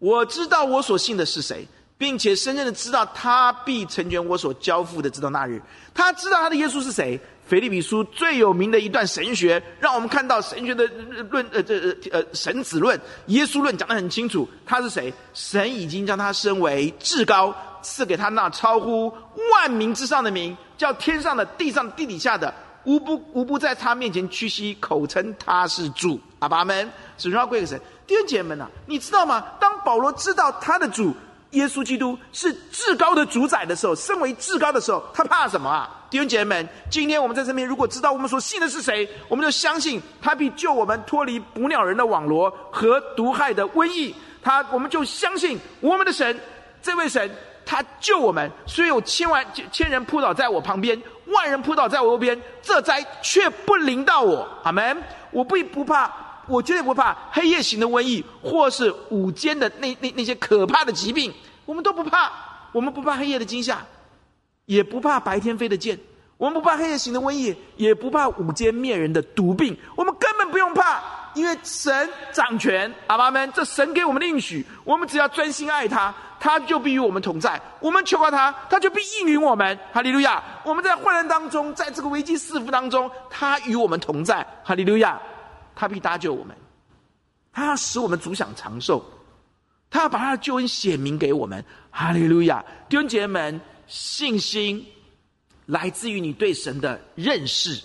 [0.00, 1.66] 我知道我所信的是谁，
[1.98, 5.60] 并且深深的知道他必成全我所交付的，直到那日。
[5.92, 7.20] 他知道他的耶稣是谁。
[7.48, 10.86] 腓立比书最有名的一段神学，让我们看到神学的
[11.30, 14.46] 论呃这呃，呃神子论、耶稣论讲得很清楚。
[14.66, 15.10] 他是谁？
[15.32, 19.10] 神已经将他升为至高，赐给他那超乎
[19.50, 22.52] 万名之上的名，叫天上的、地上的、地底下的，
[22.84, 26.20] 无不无不在他面前屈膝，口称他是主。
[26.40, 27.80] 阿爸们，首先要归给神。
[28.06, 29.40] 弟兄姐妹们呐，你知道吗？
[29.58, 31.14] 当保罗知道他的主。
[31.52, 35.88] 耶稣基督是至高的主宰的时候，身为至高的时候，他怕什么啊？
[36.10, 44.14] 弟兄姐妹们，今天我们在这边，如果知道我们所信的是谁，我们就相信他必救我们脱离捕鸟人的网罗和毒害的瘟疫。
[44.42, 46.38] 他，我们就相信我们的神，
[46.82, 47.30] 这位神，
[47.66, 48.50] 他救我们。
[48.66, 54.48] 虽有千万千人扑倒在我旁边，万人扑倒在我右边，这灾却不临到我。
[54.62, 55.02] 阿门。
[55.30, 56.10] 我不不怕。
[56.48, 61.32] 我绝对不怕黑夜行的瘟疫，或是午间的那那那些可怕的疾病，
[61.64, 62.32] 我们都不怕。
[62.72, 63.78] 我们不怕黑夜的惊吓，
[64.66, 65.98] 也不怕白天飞的箭。
[66.36, 69.76] 我们不怕黑夜行的瘟疫，也不怕午间灭人的毒病。
[69.96, 71.02] 我们根本不用怕，
[71.34, 72.92] 因为神掌权。
[73.08, 77.60] 阿爸们，这神给我们的应许，我们只要专心爱他，他就必与我们同在。
[77.80, 79.76] 我们求告他，他就必应允我们。
[79.92, 80.40] 哈利路亚！
[80.62, 84.46] 我们在患难当中，在这个危机四伏当中，他与我们同在。
[84.62, 85.20] 哈利路亚！
[85.78, 86.56] 他必搭救我们，
[87.52, 89.00] 他要使我们主享长寿，
[89.88, 91.64] 他要把他的救恩显明给我们。
[91.92, 92.64] 哈利路亚！
[92.88, 94.84] 弟兄姐妹们，信心
[95.66, 97.80] 来自于你对神的认识。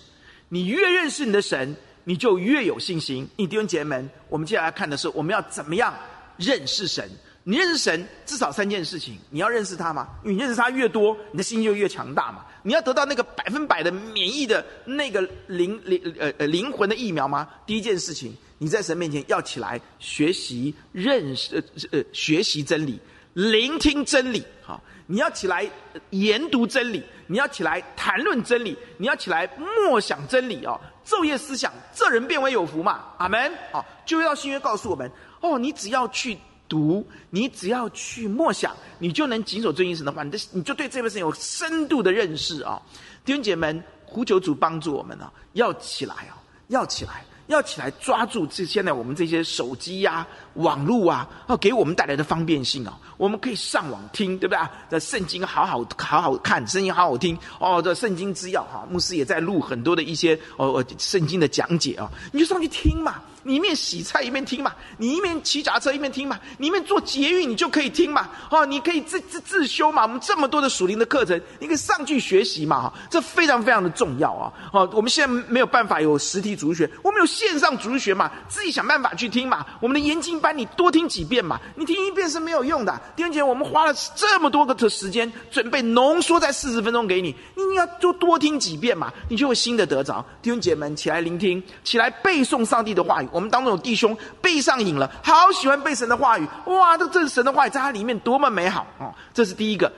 [0.48, 3.28] 你越认识你的神，你就越有信心。
[3.36, 5.94] 你弟兄姐妹们，我们接下来看的是我们要怎么样
[6.36, 7.08] 认识神。
[7.44, 9.16] 你认识神，至少三件事情。
[9.30, 10.08] 你要认识他吗？
[10.24, 12.44] 你认识他越多，你的信心就越强大嘛。
[12.66, 17.46] 你要得到那个百分百的免疫的那个灵灵呃呃灵魂的疫苗吗？
[17.66, 22.98] 第一件事情，你在神面前要起来学习认识呃呃学习真理，
[23.34, 24.42] 聆听真理。
[24.62, 25.70] 好，你要起来
[26.08, 33.12] 研读真理，你要起来谈论真理，你要起来默想真理哦，昼夜思想，这人便为有福嘛。
[33.18, 33.52] 阿门。
[33.72, 35.10] 好，旧约到新约告诉我们
[35.42, 42.82] 哦，你只要去读，你只要去默想，你就能谨守遵行神的话，你的你就对这位神有深度的认识啊、哦。
[43.24, 46.36] 弟兄姐妹们，呼求主帮助我们啊、哦，要起来啊、哦，
[46.68, 47.24] 要起来。
[47.48, 54.72] 要起来抓住这现在我们这些手机呀、网络啊，要给我们带来的方便性啊，我们可以上网听，对不对啊？
[54.90, 57.82] 这圣经好好好好看，声音好好听哦。
[57.82, 63.20] 这圣经之钥哈，牧师也在录很多的一些哦哦圣经的讲解啊，你就上去听嘛。
[63.44, 70.02] 你一面洗菜一面听嘛，你一面骑脚车一面听嘛，你一面做捷运你就可以听嘛，哦，你可以自自自修嘛。
[70.02, 74.52] 我们这么多的属灵的课程，你可以上去学习嘛，哈，这非常非常的重要啊。
[74.72, 79.64] 哦，我们现在没有办法有实体主学，我们有线上主学嘛，自己想办法去听嘛。
[79.80, 82.98] 我们的研经班你多听几遍嘛，你听一遍是没有用的。
[83.14, 90.24] 弟兄姐，我们花了这么多个的时间准备浓缩在四十分钟给你，你要多多听几遍嘛，你就会新的得着。
[90.40, 93.28] 弟兄姐们，起来聆听，起来背诵上帝的话语。
[93.34, 96.96] 我们当中有弟兄背上瘾了，好喜欢背神的话语，哇！
[96.96, 99.12] 这这是神的话语，在它里面多么美好哦！
[99.34, 99.92] 这是第一个，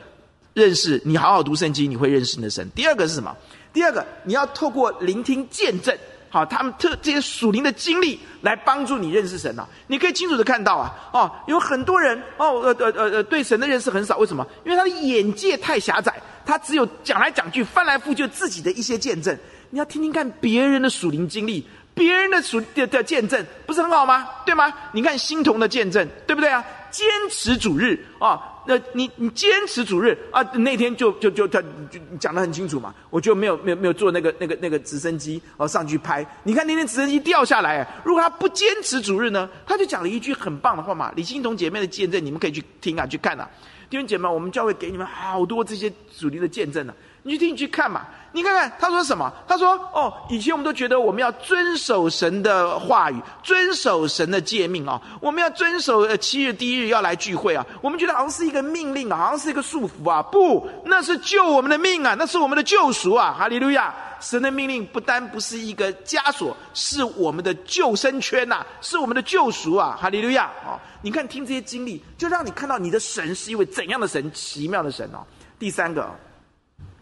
[0.54, 2.66] 认识你好好读圣经，你会认识你的神。
[2.74, 3.36] 第二个是什么？
[3.74, 5.94] 第二个，你要透过聆听见证，
[6.30, 9.68] 好，他们特这些属灵的经历来帮助你认识神啊！
[9.86, 14.46] 你可以清楚的看到啊，哦，有很多人哦，呃呃呃呃，对神的认识很少，为什么？
[14.64, 16.14] 因为他的眼界太狭窄，
[16.46, 19.38] 他只有讲来讲去，翻来覆去自己的一些见证。
[19.68, 21.66] 你要听听看别人的属灵经历。
[21.96, 24.28] 别人的属的的见证不是很好吗？
[24.44, 24.70] 对吗？
[24.92, 26.62] 你看新同的见证，对不对啊？
[26.90, 32.94] 坚持主日啊，那你你坚持主日啊，那天就就就他就讲得很清楚嘛。
[33.08, 36.24] 我就没有没有没有坐那个那个那个直升机哦上去拍。
[36.44, 41.10] 你看那天直升机掉下来，如果他不坚持主日呢，他就讲了一句很棒的话嘛。
[41.16, 43.48] 李新同姐妹的见证，你们可以去听啊，去看啊。
[43.88, 46.94] 弟兄姐妹，我们教会给你们好多这些主灵的见证呢、
[47.26, 48.06] 你去听，你去看嘛。
[48.32, 49.32] 你看看他说什么？
[49.48, 57.64] 他说：“哦，以前我们都觉得我们要遵守神的话语，遵守神的诫命哦，我们要遵守呃七日第一日要来聚会啊。
[57.80, 60.22] 我们觉得好像是一个命令啊，好像是一个束缚啊。
[60.22, 63.34] 不，那是救我们的命啊，那是我们的救赎啊。
[63.36, 63.94] 哈利路亚！
[64.20, 69.98] 神的命令不单不是一个枷锁，是我们的救生圈呐，是我们的救赎啊。
[69.98, 70.50] 哈利路亚！
[70.66, 75.24] 哦，你看听这些经历，就让你看到你的神是一位怎样的神，奇妙的神哦。
[75.58, 76.14] 第三个。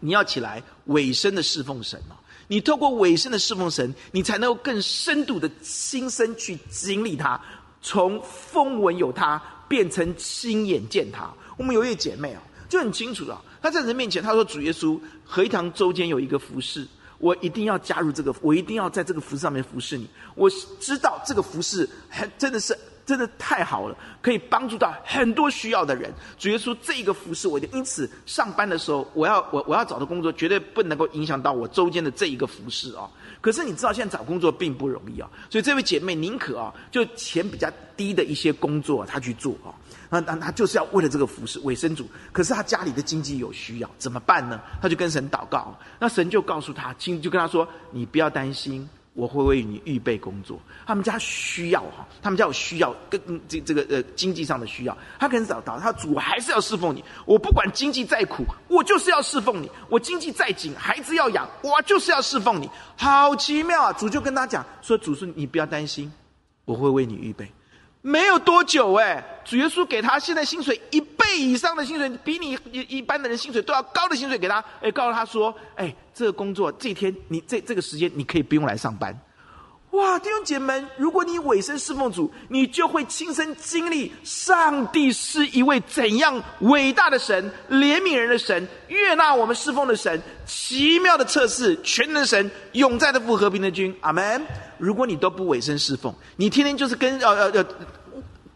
[0.05, 2.15] 你要起来委身的侍奉神哦，
[2.47, 7.41] 你透过委身的侍奉神，你才能够更深度的亲身去经历他，
[7.81, 11.33] 从风闻有他变成亲眼见他。
[11.57, 16.87] 我们有一位姐妹啊，就很清楚了，她在人面前她说：“主耶稣，合一堂周间有一个服事，
[17.17, 20.07] 我一定要加入这个，我一定要在这个服饰上面服侍你。
[20.35, 26.13] 我知道这个服饰还真的是。”真的太好了，可以帮助到很多需要的人。
[26.39, 33.09] 主耶稣，这个服饰我就，因此上班的时候，我要我我要找的工作绝对不能够影响到我周间的这一个服饰啊。
[33.41, 39.69] 可是你知道，现在找工作并不容易啊，所以这位姐妹宁可啊，就钱比较低的一些工作她去做啊。
[40.09, 42.09] 那那她就是要为了这个服饰委身主。
[42.33, 44.59] 可是她家里的经济有需要，怎么办呢？
[44.81, 50.61] 她就跟神祷告，那神就告诉她，亲就跟她说：“你不要担心。”我会为你预备工作。
[50.87, 57.03] 他们家需要哈，他们家有需要，跟这这个呃经济上的需要，他可能找到他主，还是要侍奉你。
[57.25, 59.71] 我不管经济再苦，我就是要侍奉你。
[59.89, 62.69] 我经济再紧，孩子要养，我就是要侍奉你。
[62.97, 63.93] 好奇妙啊！
[63.93, 66.13] 主就跟他讲说：“主说你不要担心，
[66.65, 67.51] 我会为你预备。”
[68.07, 71.01] 没有多久，哎，主耶稣给他现在薪水一
[71.37, 79.19] 以上的薪水，比你一一般的人薪水都要高的薪水给他，哎，告诉他说，哎，这个工作这天你这这个时间你可以不用来上班。
[79.91, 93.95] 哇，弟兄姐妹们，如果你委身侍奉主，你就会亲身经历上帝是一位怎样伟大的神，怜悯人的神，悦纳我们侍奉的神，奇妙的测试，全能神，永在的复，和平的君。
[94.01, 94.45] 阿门。
[94.79, 97.67] 如果你都不委身侍奉，你天天就是跟呃呃呃。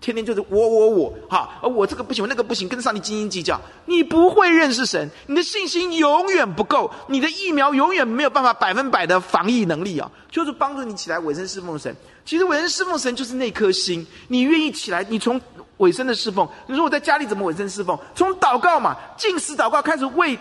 [0.01, 10.09] 天天就是我我我，哈，而我这个不行，那个不行，跟上帝斤斤计较，你不会认识神，你的信心永远不够，你的疫苗永远没有办法百分百的防疫能力啊！
[10.31, 11.95] 就是帮助你起来委身侍奉神。
[12.25, 15.41] 其实委身侍奉神就是那颗心，你愿意起来，你从
[15.79, 17.99] 委身的侍奉，你说我在家里怎么委身侍奉？
[18.15, 20.39] 从祷告嘛，禁食祷告开始，为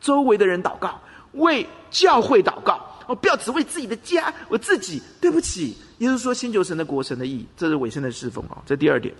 [0.00, 1.00] 周围的人祷告，
[1.32, 5.76] 为教会祷告，哦，不要只为自己的家，我自己，对不起。
[5.98, 9.12] 耶稣说：“先求神的国，神的义，这是委身的侍奉啊。”这第二点。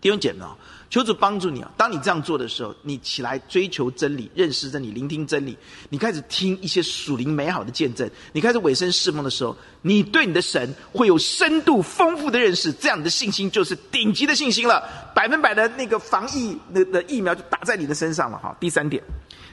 [0.00, 0.54] 弟兄姐妹啊，
[0.90, 1.70] 求主帮助你啊！
[1.78, 5.56] 当你这样做的时候，你起来追求真理，认识真理，聆听真理，
[5.88, 14.82] 你开始听一些属灵美好的见证，你开始委身侍奉的时候，你对你的神会有深度丰富的认识，这样的信心就是顶级的信心了，
[15.14, 18.54] 百分百的那个防疫的的疫苗就打在你的身上了哈。
[18.60, 19.02] 第三点，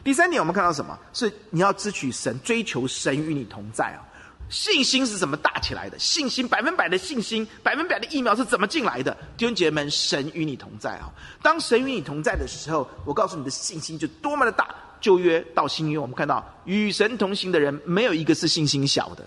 [0.03, 0.97] 第三点我们看到什么？
[1.13, 4.01] 是你要支取神，追求神与你同在啊。
[4.49, 5.97] 信心是怎么大起来的？
[5.97, 9.15] 信心百分百的信心，百分百的疫苗是怎么进来的？
[9.37, 11.09] 弟兄姐妹们，神与你同在啊！
[11.41, 14.67] 当神与你同在的时候，我告诉你的信心就多么的大。
[14.99, 19.25] 旧约到新约，我们看到与神同行的人，没有一个是信心小的。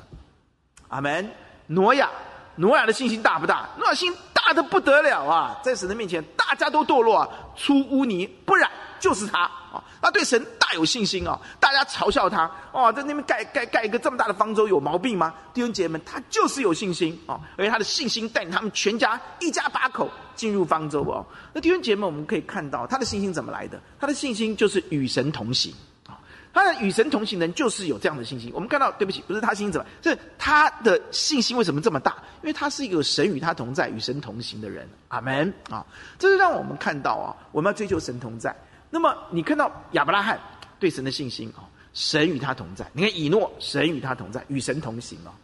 [0.89, 1.29] 阿门。
[1.67, 2.11] 挪亚，
[2.57, 3.67] 挪亚的信心大不大？
[3.79, 5.59] 挪亚信心大的不得了啊！
[5.65, 8.71] 在神的面前，大家都堕落啊，出污泥，不染
[9.05, 9.85] 就是他啊。
[10.01, 15.35] 他对神大有信心哦，大家嘲笑他哦，在那边盖盖盖一个这么大的方舟有毛病吗？
[15.53, 21.25] 弟兄姐妹们，他就是有信心哦，而且他的信心带领他们全家一家八口进入方舟哦。
[21.53, 23.79] 那弟兄姐妹们，我们可以看到他的信心怎么来的？
[24.01, 25.73] 他的信心就是与神同行
[26.07, 26.21] 啊，
[26.53, 28.51] 他的与神同行的人就是有这样的信心。
[28.55, 32.13] 我们看到，对不起，不是他信心怎么，是他的信心为什么这么大？
[32.43, 34.87] 因为他是一个神与他同在、与神同行的人。
[35.09, 35.87] 阿门啊！
[36.19, 38.55] 这是让我们看到啊，我们要追求神同在。
[38.95, 40.39] 那么你看到亚伯拉罕
[40.79, 42.89] 对神的信心啊，神与他同在。
[42.93, 45.35] 你看以诺，神与他同在，与神同行啊。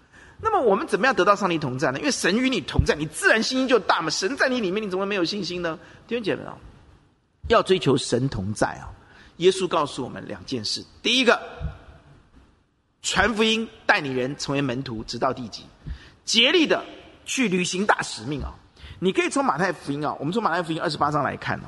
[0.41, 1.99] 那么我们怎么样得到上帝同在呢？
[1.99, 4.09] 因为神与你同在，你自然信心就大嘛。
[4.09, 5.77] 神在你里面，你怎么没有信心呢？
[6.07, 6.57] 弟兄姐妹啊，
[7.49, 8.87] 要追求神同在啊。
[9.39, 11.43] 耶稣告诉我们两件事：第一个，
[13.03, 15.65] 传福音，带领人成为门徒，直到地极，
[16.25, 16.85] 竭力的
[17.25, 18.55] 去履行大使命啊。
[19.01, 21.67] 你可以从马太福音啊，我们从马太福音二十八章来看哦。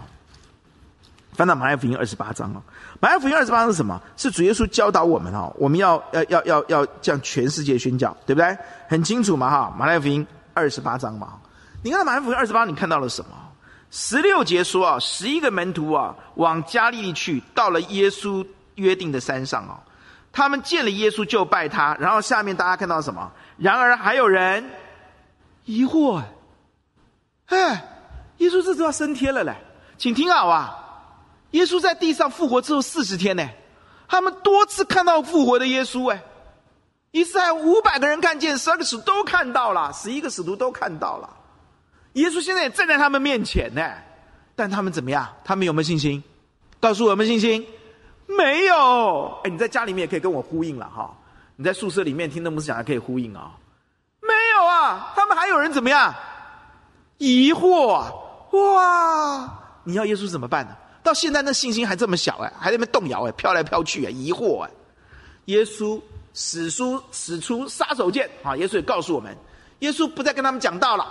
[1.34, 2.62] 翻到马太福音二十八章哦，
[3.00, 4.00] 马太福音二十八章是什么？
[4.16, 8.56] 是主耶稣教导我们哦，我们要要要要要向全世界宣教，对不对？
[8.86, 11.40] 很清楚嘛哈，马太福音二十八章嘛。
[11.82, 13.30] 你看到马太福音二十八，你看到了什么？
[13.90, 19.80] 十六节说啊，十一个门徒啊，往加利利去，到了耶稣约定的山上啊，
[20.32, 21.96] 他们见了耶稣就拜他。
[21.98, 23.32] 然后下面大家看到什么？
[23.56, 24.64] 然而还有人
[25.64, 26.22] 疑惑，
[27.46, 27.84] 哎，
[28.36, 29.54] 耶稣这都要升天了嘞，
[29.96, 30.78] 请听好啊。
[31.52, 33.48] 耶稣在地上复活之后四十天呢，
[34.08, 36.22] 他们多次看到复活的耶稣哎，
[37.10, 41.28] 一次还五百个人看见，十二个使都看到了，十一个使徒都看到了，
[42.14, 43.82] 耶稣现在也站在他们面前呢，
[44.56, 45.28] 但他们怎么样？
[45.44, 46.22] 他们有没有信心？
[46.80, 47.66] 告诉我有没有信心？
[48.26, 49.40] 没有。
[49.44, 51.14] 哎，你在家里面也可以跟我呼应了哈，
[51.56, 53.52] 你在宿舍里面听的牧师讲还可以呼应啊，
[54.20, 56.14] 没有啊，他们还有人怎么样？
[57.18, 58.10] 疑惑啊，
[58.52, 60.76] 哇，你要耶稣怎么办呢？
[61.02, 64.70] 到现在那信心还这么小哎，还在那边动摇哎，飘来飘去哎，疑惑哎。
[65.46, 66.00] 耶稣
[66.34, 68.56] 使出使出杀手锏啊！
[68.56, 69.36] 耶稣也告诉我们，
[69.80, 71.04] 耶稣不再跟他们讲道了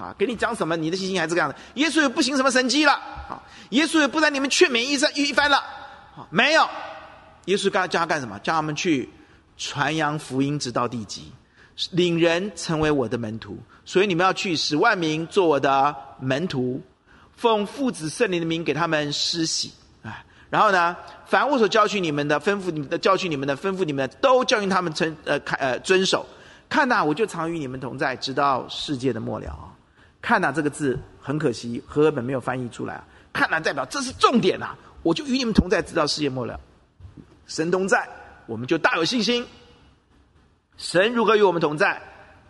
[0.00, 1.54] 啊，给你讲什么，你的信心还是这样的。
[1.74, 5.58] 耶稣也不行什么神迹了啊，耶稣也不在你们劝勉一番一番了
[6.16, 6.68] 啊，没有。
[7.44, 8.36] 耶稣刚才叫他干什么？
[8.40, 9.08] 叫他们去
[9.56, 11.32] 传扬福音，直到地极，
[11.92, 13.56] 领人成为我的门徒。
[13.84, 16.82] 所以你们要去使万民做我的门徒。
[17.38, 19.72] 奉父子圣灵的名给他们施洗，
[20.02, 26.26] 啊，然后呢，凡我所教训你们的，吩咐你们的，教训你们的，吩咐你们的，都教训他们成呃看呃遵守。
[26.68, 29.70] 看哪，我就常与你们同在，直到世界的末了啊！
[30.20, 33.04] 看哪，这个字很可惜，和合本没有翻译出来啊。
[33.32, 34.76] 看哪，代表这是重点啊！
[35.04, 36.58] 我就与你们同在，直到世界末了。
[37.46, 38.04] 神同在，
[38.46, 39.46] 我们就大有信心。
[40.76, 42.02] 神如何与我们同在？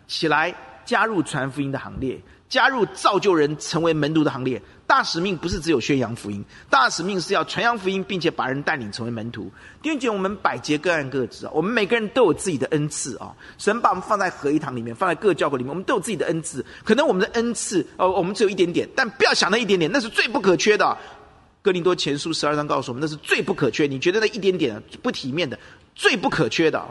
[0.07, 0.55] 起来，
[0.87, 2.19] 加入传福音的行列，
[2.49, 4.61] 加入造就人成为门徒的行列。
[4.87, 9.53] 大使命不是只有宣扬福音，大使命是要传扬福音，并且把人带领成为门徒。
[9.83, 13.31] 弟兄姐妹，我们百节各按各职啊，我们每个人都有自己的恩赐啊。
[13.59, 16.65] 神把我们放在合一堂里面，放在各教会里面，我们都有自己的恩赐。
[16.85, 20.97] 可能我们的恩赐，呃，我们只有一点点，但不要想那一点点，那是最不可缺的。
[21.61, 23.87] 哥林多前书十二章告诉我们，那是最不可缺。
[23.87, 25.59] 你觉得那一点点不体面的，
[25.95, 26.83] 最不可缺的。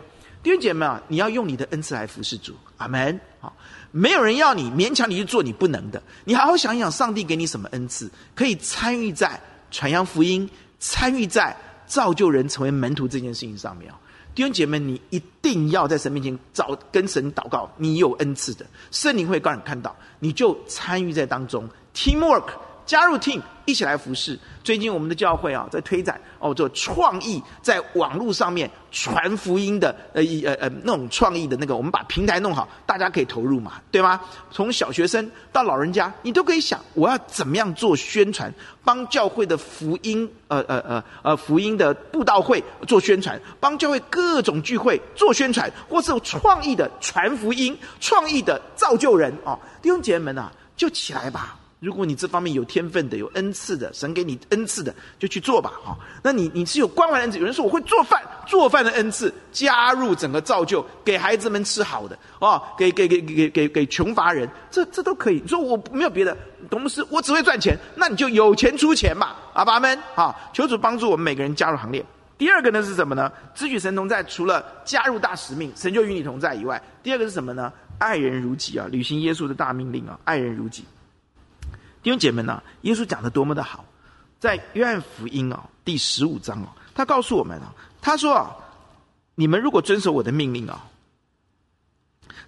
[0.43, 2.53] 弟兄姐妹啊，你要用你的恩赐来服侍主。
[2.77, 3.19] 阿门。
[3.39, 3.51] 好。
[3.97, 9.41] 没有人要你勉强你去做你不能的，你好好想一想，上帝给你什么恩赐，可以参与在
[9.71, 13.99] 传扬福音、参与在造就人成为门徒这件事情上面啊！
[14.35, 22.49] 弟兄姐妹，你一定要在神面前找跟神祷告，你有恩赐的，圣灵会让你看到，你就参与在当中，teamwork，
[22.85, 23.41] 加入 team。
[23.67, 24.39] 一起来服侍。
[24.63, 34.19] 最近我们的教会啊，在推展哦，做创意，在网络上面传福音的呃一呃呃那种创意的那个，我们把平台弄好，大家可以投入嘛，对吗？
[34.51, 38.51] 从小学生到老人家，你都可以想，我要怎么样做宣传，
[38.85, 51.57] 帮教会的福音呃呃呃呃福音的布道会做宣传，帮教会各种聚会做宣传，或是有创意的传福音，创意的造就人啊，弟兄姐妹们啊，就起来吧。
[51.79, 55.95] 如果你这方面有天分的、有恩赐的，神给你恩赐的，就去做吧，哈。
[56.23, 65.39] 那你你是有关怀的恩赐，有人说我会做饭，做饭的恩赐加入整个造就，给孩子们吃好的，哦，给给给给给给穷乏人，这这都可以。
[65.39, 66.35] 你说我没有别的，
[66.67, 72.03] 董牧师，我只会赚钱，那你就有钱出钱吧，阿爸们，好，求主帮助我们每个人加入行列。
[72.39, 73.31] 第二个呢是什么呢？
[73.53, 77.71] 支取神同在，除了加入大使命，神就与你同在以外，第二个是什么呢？
[77.99, 80.83] 爱人如己啊，履行耶稣的大命令啊，爱人如己。
[82.07, 83.83] 弟兄姐妹们啊，耶稣讲的多么的好，
[84.39, 88.55] 在约翰福音啊第十五章啊，他告诉我们啊，他说啊，
[89.35, 90.87] 你们如果遵守我的命令啊，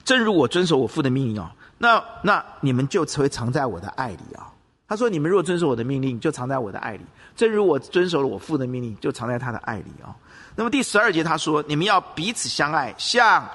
[0.05, 4.47] 正如我遵守我父的命令啊，那那你们就会藏在我的爱里啊。
[4.88, 7.03] 他说，你们如果遵守我的命令，就藏在我的爱里，
[7.36, 10.16] 正如我遵守了我父的命令，就藏在他的爱里啊。
[10.55, 13.45] 那么第十二节他说，你们要彼此相爱，像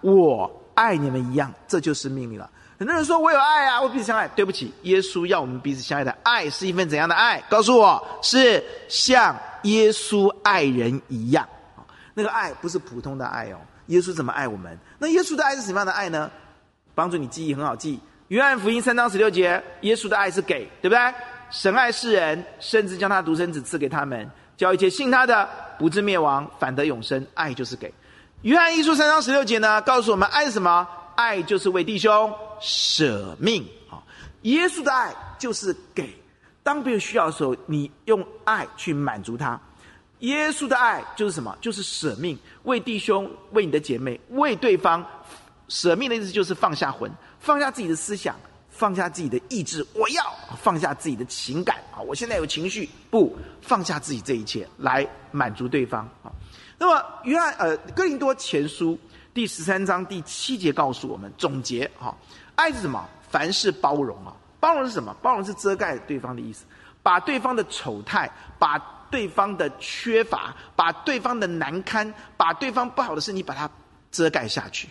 [0.00, 2.50] 我爱你们一样，这就是命令了。
[2.82, 7.40] 很多人说：“我有爱啊，我彼此相爱。”对不起，耶稣要我们彼此相爱的爱是一份怎样的爱？
[7.48, 11.48] 告诉我，是像耶稣爱人一样。
[12.12, 13.58] 那个爱不是普通的爱哦。
[13.86, 14.76] 耶稣怎么爱我们？
[14.98, 16.28] 那耶稣的爱是什么样的爱呢？
[16.92, 18.00] 帮助你记忆很好记。
[18.28, 21.14] 约翰福音三章十六节，耶稣的爱是给，对不对？
[21.52, 27.24] 神爱世人，甚至将他独生子赐给他们，叫一切信他的不至灭亡，反得永生。
[27.34, 27.94] 爱就是给。
[28.40, 30.84] 约翰一书三章十六节呢，告诉我们爱是什么？
[31.16, 32.32] 爱就是为弟兄。
[32.60, 33.98] 舍命啊！
[34.42, 36.14] 耶稣的爱就是给，
[36.62, 39.60] 当别人需要的时候，你用爱去满足他。
[40.20, 41.56] 耶稣的爱就是什么？
[41.60, 45.04] 就是舍命，为弟兄，为你的姐妹，为对方。
[45.68, 47.10] 舍命的意思就是放下魂，
[47.40, 48.36] 放下自己的思想，
[48.70, 49.84] 放下自己的意志。
[49.94, 50.22] 我要
[50.60, 51.98] 放下自己的情感啊！
[52.00, 56.30] 我现在有情绪，不放下自己这一切来满足对方啊。
[56.78, 58.98] 那么，约翰呃，哥林多前书
[59.34, 62.14] 第十三章第七节告诉我们总结哈。
[62.54, 63.02] 爱是什么？
[63.30, 64.36] 凡事包容啊！
[64.60, 65.16] 包容是什么？
[65.22, 66.66] 包容是遮盖对方的意思，
[67.02, 68.78] 把对方的丑态、把
[69.10, 73.68] 对方的缺乏、把对方的难堪、把对方不好的事情，把它
[74.10, 74.86] 遮盖下去，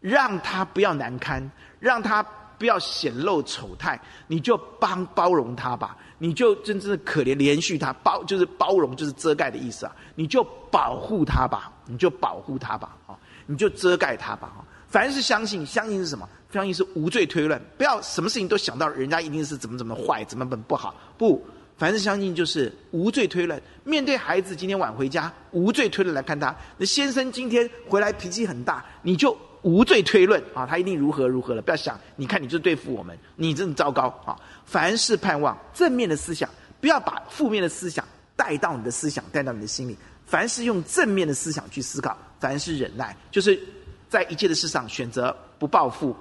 [0.00, 2.22] 让他不要难堪，让他
[2.58, 9.96] 不要显露丑态，你就帮包容他吧，你就真正的可怜怜恤他，包就是包容，就是遮盖的意思啊！
[10.14, 13.18] 你就保护他吧，你就保护他吧，啊，
[13.50, 16.28] 你就遮盖他吧，凡是相信，相信是什么？
[16.52, 20.94] 相信是无罪推论，不要什么事情都想到人家一定是怎么怎么坏，怎么怎么不好。
[21.18, 21.44] 不，
[21.76, 23.60] 凡是相信就是无罪推论。
[23.82, 26.54] 面对孩子今天晚回家，无罪推论来看他。
[26.78, 31.60] 那先生今天回来脾气很大，你就无罪推论啊，他一定如何如何了。
[31.60, 34.38] 不要想，你看你就对付我们，你真的糟糕啊！
[34.64, 36.48] 凡是盼望正面的思想，
[36.80, 38.04] 不要把负面的思想
[38.36, 39.96] 带到你的思想，带到你的心里。
[40.24, 43.56] 凡是用正面的思想去思考，凡是忍耐，就是
[44.08, 46.16] 在一切的事上选择不报复。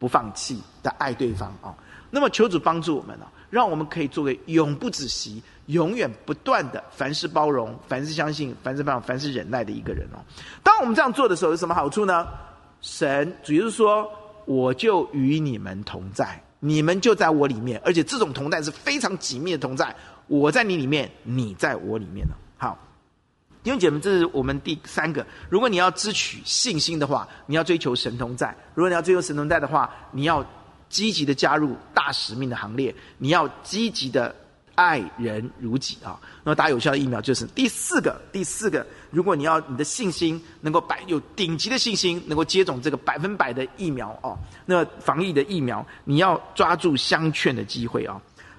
[0.00, 1.74] 不放弃的爱对方啊，
[2.08, 10.22] 那么求主帮助我们啊，让我们可以作为永不止息、永远不断的凡事包容、凡事相信、凡事盼望、凡事忍耐的一个人哦。
[10.62, 12.28] 当我们这样做的时候，有什么好处呢？
[12.80, 14.08] 神主要是说，
[14.44, 19.92] 我就与你们同在，你们就在我里面，而且这种同在是非常紧密的同在，
[20.28, 22.36] 我在你里面，你在我里面呢。
[23.62, 25.26] 弟兄姐妹，这是我们第三个。
[25.50, 30.44] 如果你要支取信心的话，你要追求神同在；如果你要追求神同在的话，你要
[30.88, 34.34] 积极的加入大使命的行列，你要积极的
[34.74, 36.18] 爱人如己啊。
[36.44, 38.18] 那么打有效的疫苗就是第四个。
[38.32, 48.18] 第四个，如果你要你的信心能够百有顶级的信心，能够接种这个百分百的疫苗哦，那防疫的疫苗，你要抓住相劝的机会啊。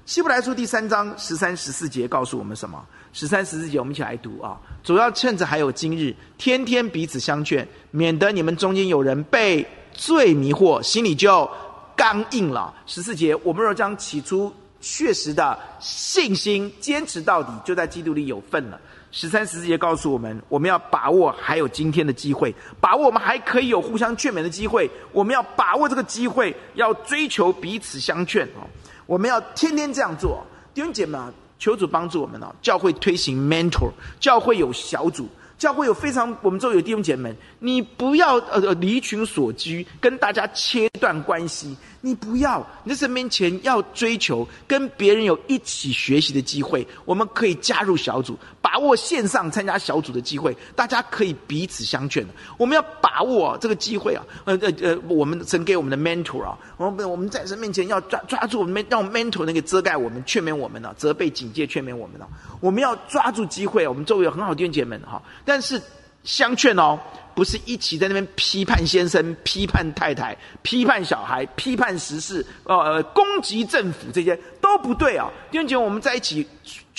[0.09, 2.83] 希伯来书第三章十三十四节告诉我们什么？
[3.13, 4.57] 十三十四节，我们一起来读啊！
[4.83, 11.47] 主要趁着还有今日，天天彼此相劝，免得你们中间有人被罪迷惑，心里就
[11.95, 12.73] 刚硬了。
[12.87, 14.51] 十四节，我们若将起初
[14.81, 18.81] 确实的信心坚持到底，就在基督里有份了。
[19.11, 22.51] 十三十四节告诉我们，我们要把握还有今天的机会，
[22.81, 24.89] 把握我们还可以有互相劝勉的机会。
[25.11, 28.65] 我们要把握这个机会，要追求彼此相劝啊！
[29.09, 31.33] 我们要天天这样做，弟兄姐妹们。
[31.57, 32.55] 求主帮助我们哦！
[32.61, 41.75] 教会推行 mentor，教会有小组，教会有非常我们周围有弟兄姐妹，你不要呃离群索居，跟大家切断关系。
[41.99, 46.87] 你不要，你在神面前要追求跟别人有一起学习的机会。
[47.03, 52.25] 我们可以加入小组，把握线上参加小组的机会，大家可以彼此相劝。
[52.57, 54.23] 我们要把握这个机会啊！
[54.45, 62.27] 呃呃呃，我们神给我们的 mentor 啊，我们我们在神面前要抓抓住我们，让 mentor 那个遮盖我们、劝勉我们呢、啊，责备、警戒、劝勉我们呢、
[62.59, 65.81] 我们要抓住机会，我们周围有很好的弟兄姐妹哈，但是
[66.23, 66.99] 相劝哦。
[67.35, 75.31] 不是一起在那边批判先生、批判太太、批判小孩、批判时事，呃，攻击政府，这些都不对啊！
[75.49, 76.45] 弟兄姐妹，我们在一起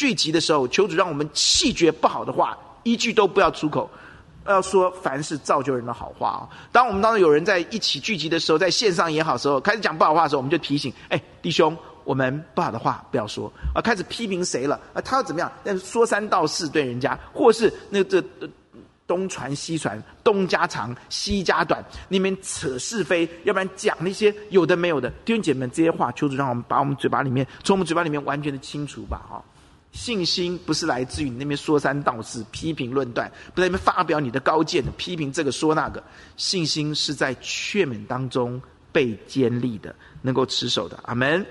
[0.00, 3.86] 聚集的时候，求主让我们气绝不好的话，一句都不要出口，
[4.46, 6.48] 要说凡是造就人的好话啊！
[6.72, 11.76] 当我们当中有人在一起聚集的时候，在线上也好时候，开始讲不好话的时候，我们就提醒：哎，弟兄。
[12.02, 13.78] 我们不好的话不要说啊！
[13.80, 15.00] 开始批评谁了啊？
[15.02, 15.52] 他要怎么样？
[15.62, 18.24] 但说三道四对人家，或是那这
[19.06, 25.10] 东传西传，东家长西家短，那边扯是非，要不然讲那些有的没有的。
[25.24, 29.20] 弟兄姐妹们，这些话求主让我们把我们嘴巴里面，从我们嘴巴里面完全的清除吧！
[29.28, 29.44] 哈，
[29.92, 36.02] 信心不是来自于你那边说三道四、批评论断，不在那边发表你的高见，批评这个说那个。
[36.36, 38.60] 信心是在劝勉当中
[38.92, 40.98] 被坚立的，能够持守的。
[41.02, 41.44] 阿门。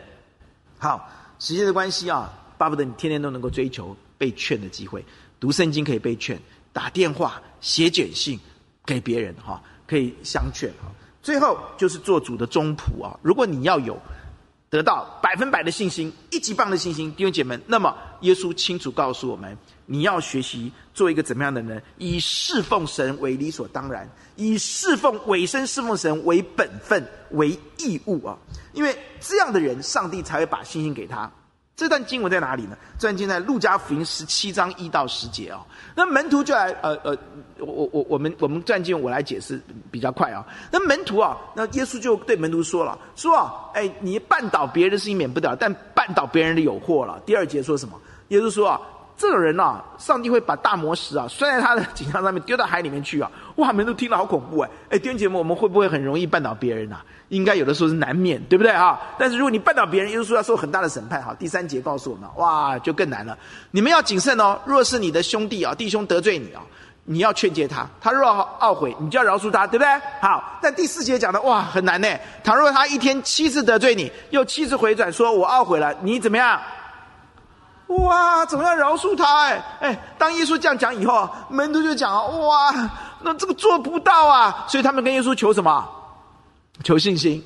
[0.77, 5.03] 好，时间的关系啊，巴不得你天天都能够追求被劝的机会，
[5.39, 6.39] 读圣经可以被劝，
[6.71, 8.39] 打电话、写简信
[8.85, 10.71] 给别人哈，可以相劝。
[11.21, 14.01] 最后就是做主的忠仆啊，如果你要有
[14.69, 19.57] 得到百分百的信心、一级棒的信心，弟兄姐妹们，那么耶稣清楚告诉我们，
[19.87, 21.81] 你要学习做一个怎么样的人？
[21.97, 28.37] 以侍奉神为理所当然，以侍奉委身侍奉神为本分、为义务啊。
[28.73, 31.31] 因为这样的人，上帝才会把信心给他。
[31.79, 32.77] 这段经文在哪里呢？
[32.97, 35.59] 这段经在路加福音十七章一到十节哦。
[35.95, 37.17] 那门徒就来，呃呃，
[37.57, 39.57] 我我我我们我们段经我来解释
[39.89, 40.45] 比较快啊。
[40.69, 47.17] 那门徒啊，那耶稣就对门徒说了，说啊，哎，你绊倒别人的事情免不了，但绊倒别人的有祸了。
[47.25, 47.97] 第二节说什么？
[48.27, 48.81] 耶稣说啊。
[49.21, 53.29] 这种人呐、啊，上帝会把大磨石啊摔在他的颈项上面，丢到海里面去啊！
[53.57, 54.69] 哇，门徒听了好恐怖哎！
[54.91, 57.05] 哎，弟兄姐妹，我们会不会很容易绊倒别人呐、啊？
[57.29, 58.99] 应该有的时候是难免，对不对啊？
[59.17, 61.21] 但是如果你绊倒别人，耶稣要受很大的审判。
[61.21, 63.37] 好，第三节告诉我们，哇，就更难了。
[63.71, 64.59] 你们要谨慎哦。
[64.65, 66.61] 若是你的兄弟啊，弟兄得罪你啊，
[67.05, 68.27] 你要劝诫他；他若
[68.59, 70.01] 懊悔，你就要饶恕他，对不对？
[70.21, 72.07] 好，但第四节讲的哇，很难呢。
[72.43, 76.59] 倘若他一天七次得罪你，又七次回转说我懊悔了，你怎么样？
[77.87, 79.45] 哇，怎么样饶恕他？
[79.45, 82.73] 哎哎，当耶稣这样讲以后，门徒就讲：哇，
[83.21, 84.65] 那这个做不到啊！
[84.67, 85.87] 所以他们跟耶稣求什么？
[86.83, 87.43] 求信心，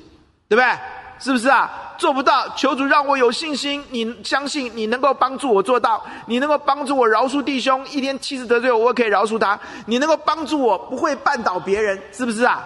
[0.48, 0.78] 对不对？
[1.20, 1.70] 是不是啊？
[1.96, 3.82] 做不到，求主让我有信心。
[3.90, 9.58] 你相信你能够帮助我做到，你能够帮助我饶恕弟兄，一天七次得罪我，我可以饶恕他。
[9.86, 12.60] 你能够帮助我不会绊倒别人，是不是啊？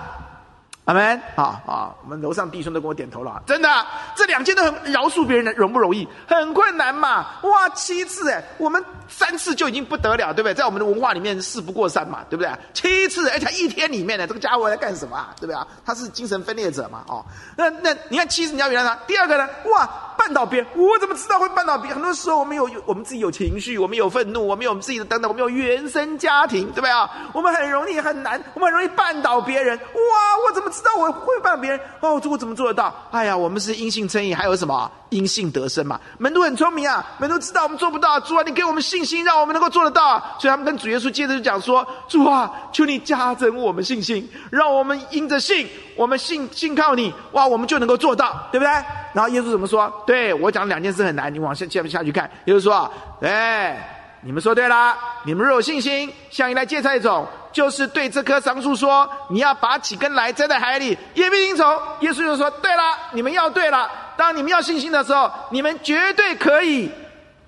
[0.89, 1.21] 阿门！
[1.37, 3.43] 好好，我们楼上弟兄都跟我点头了。
[3.45, 3.69] 真的，
[4.17, 6.09] 这两件都很饶恕别人的容不容易？
[6.27, 7.27] 很困难嘛！
[7.43, 10.55] 哇，七次哎，我们三次就已经不得了，对不对？
[10.55, 12.51] 在我们的文化里面，事不过三嘛，对不对？
[12.73, 15.29] 七次，而且一天里面呢，这个家伙在干什么啊？
[15.37, 15.67] 对不对啊？
[15.85, 17.05] 他是精神分裂者嘛？
[17.07, 17.23] 哦，
[17.55, 18.95] 那那你看，七次你要原谅他。
[19.07, 19.47] 第二个呢？
[19.67, 19.87] 哇，
[20.19, 21.95] 绊倒别人，我怎么知道会绊倒别人？
[21.95, 27.09] 很多时候我们有我们自己有情绪，我们有愤怒，我们有我们自己的等等，我们有原生家庭，对不对啊？
[27.33, 29.79] 我们很容易很难，我们很容易绊倒别人。
[29.79, 30.69] 哇，我怎么？
[30.69, 32.95] 知道我会绊别人哦，这我怎么做得到？
[33.11, 35.99] 哎呀，我们是因信称义，还有什么因信得生嘛？
[36.19, 40.37] 门徒很聪明啊，门徒知道我们做不到，主啊，你给我们信心，让我们能够做得到啊。
[40.39, 45.67] 所以他们跟主耶稣接着就讲说：主啊，求你加增我们信心，让我们因着信，
[45.97, 48.71] 我们信信靠你，哇，我们就能够做到，对不对？
[49.15, 49.91] 然后耶稣怎么说？
[50.09, 52.31] 对，我讲两件事很难，你往下接下去看。
[52.47, 52.91] 就是说：
[53.21, 53.95] 哎。
[54.21, 61.65] 你们说对了，你们若有信心，像一来芥菜种，就是对这棵桑树说：“你要拔起根来，栽在海里，也必听从。”
[62.01, 62.83] 耶稣就说：“对了，
[63.13, 63.89] 你们要对了。
[64.17, 66.91] 当你们要信心的时候，你们绝对可以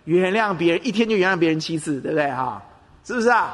[0.04, 2.30] 原谅别人，一天就原谅别人七次，对不对？
[2.30, 2.62] 哈，
[3.04, 3.52] 是不是啊？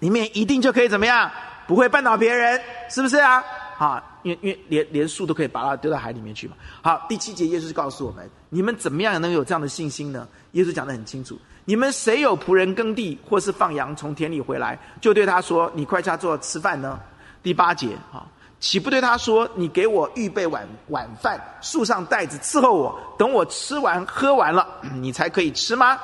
[0.00, 1.30] 你们一定就可以怎么样？
[1.66, 2.60] 不会绊倒别人，
[2.90, 3.42] 是不是啊？
[3.78, 6.54] 好，因为因为连连树都可以把它丢到海里面去嘛。
[6.82, 10.28] 好，第七节，耶稣告诉我们：你们怎么样能有这样的信心呢？
[10.52, 11.38] 耶稣讲得很清楚。
[11.64, 16.98] 你们谁有仆人耕地，或是放羊从田里回来，就对他说：“你快下做吃饭呢？”
[17.42, 18.26] 第八节，哈，
[18.58, 24.66] 岂不对他说：“你给我预备晚晚饭，树上袋子伺候我，等我吃完喝完了，
[25.00, 25.98] 你才可以吃吗？”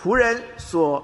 [0.00, 1.02] 仆人所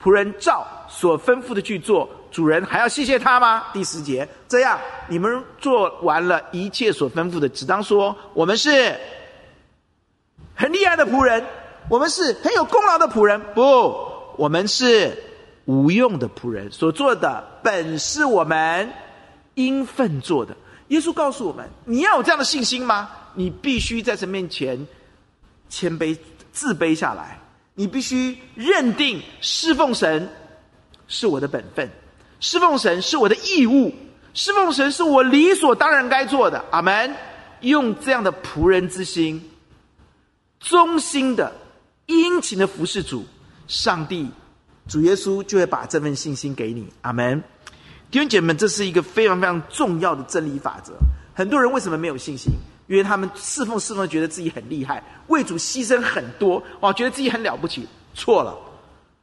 [0.00, 3.64] 仆人照所吩咐的去做，主人还要谢谢他吗？
[3.72, 4.78] 第十节，这样
[5.08, 8.94] 你们做完了一切所吩咐的，只当说：“我们是
[10.54, 11.42] 很厉害的仆人。”
[11.88, 13.62] 我们是很有功劳的仆人，不，
[14.36, 15.16] 我们是
[15.64, 16.70] 无用的仆人。
[16.70, 18.92] 所做的本是我们
[19.54, 20.54] 应分做的。
[20.88, 23.08] 耶稣告诉我们：你要有这样的信心吗？
[23.32, 24.86] 你必须在神面前
[25.70, 26.14] 谦卑、
[26.52, 27.38] 自卑下来。
[27.72, 30.28] 你必须认定侍奉神
[31.08, 31.88] 是我的本分，
[32.40, 33.94] 侍奉神是我的义务，
[34.34, 36.64] 侍奉神是我理所当然该做的。
[36.70, 37.14] 阿门。
[37.62, 39.50] 用这样的仆人之心，
[40.60, 41.50] 忠心的。
[42.04, 43.24] 殷勤的服侍主，
[43.66, 44.28] 上帝
[44.86, 46.86] 主耶稣就会把这份信心给你。
[47.00, 47.42] 阿门。
[48.10, 50.92] 弟兄姐妹们，这是一个非常非常重要的真理法则。
[51.34, 52.52] 很多人为什么没有信心？
[52.86, 57.88] 因为他们侍奉侍奉，觉得自己很厉害，为主牺牲很多，哇，觉得自己很了不起。
[58.14, 58.56] 错了，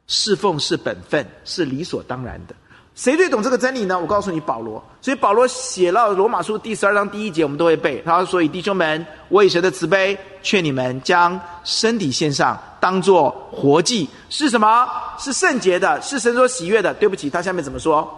[0.06, 2.54] 侍奉是本分，是理所当然的。
[2.94, 3.98] 谁最懂这个真理呢？
[3.98, 4.82] 我告诉你，保罗。
[5.00, 8.00] 所以保罗写到罗马书第十二章第一节，我们都会背。
[8.06, 14.88] 他说：“所以弟兄们，我以神的慈悲劝你们，将身体献上，当作活祭，是什么？
[15.18, 18.08] 是圣洁的，是神所喜悦的。”对不起，他下面怎么说？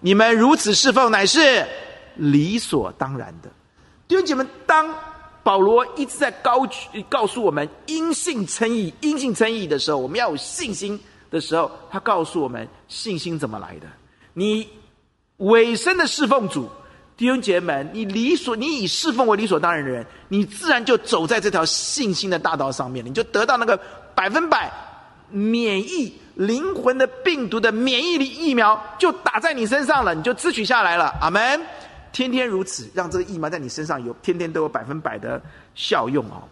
[0.00, 1.66] 你们如此侍奉，乃是
[2.14, 3.50] 理所当然的。
[4.08, 4.88] 弟兄姐妹，当
[5.42, 10.98] 保罗一直在高举告诉我们因信称义、因信称义的时候，我们要有信心
[11.30, 13.86] 的时候，他告诉我们信心怎么来的。
[14.34, 14.68] 你
[15.38, 16.68] 委身的侍奉主，
[17.16, 23.78] 弟兄姐妹们，你理所你以侍奉为理所当然的人，你自然就走在这条信心的大道上面，你就得到那个
[24.14, 24.72] 百分百
[25.30, 31.06] 免疫灵魂的病毒的免疫力疫苗，就打在你身上了，你就支取下来了。
[31.20, 31.60] 阿门！
[32.12, 35.40] 天天如此，让这个疫苗在你身上有天天都有百分百的
[35.74, 36.42] 效用哦。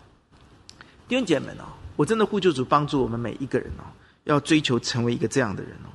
[1.07, 1.65] 弟兄姐妹们哦，
[1.97, 3.85] 我真的呼求主帮助我们每一个人哦，
[4.25, 5.93] 要追求成为一个这样的人哦。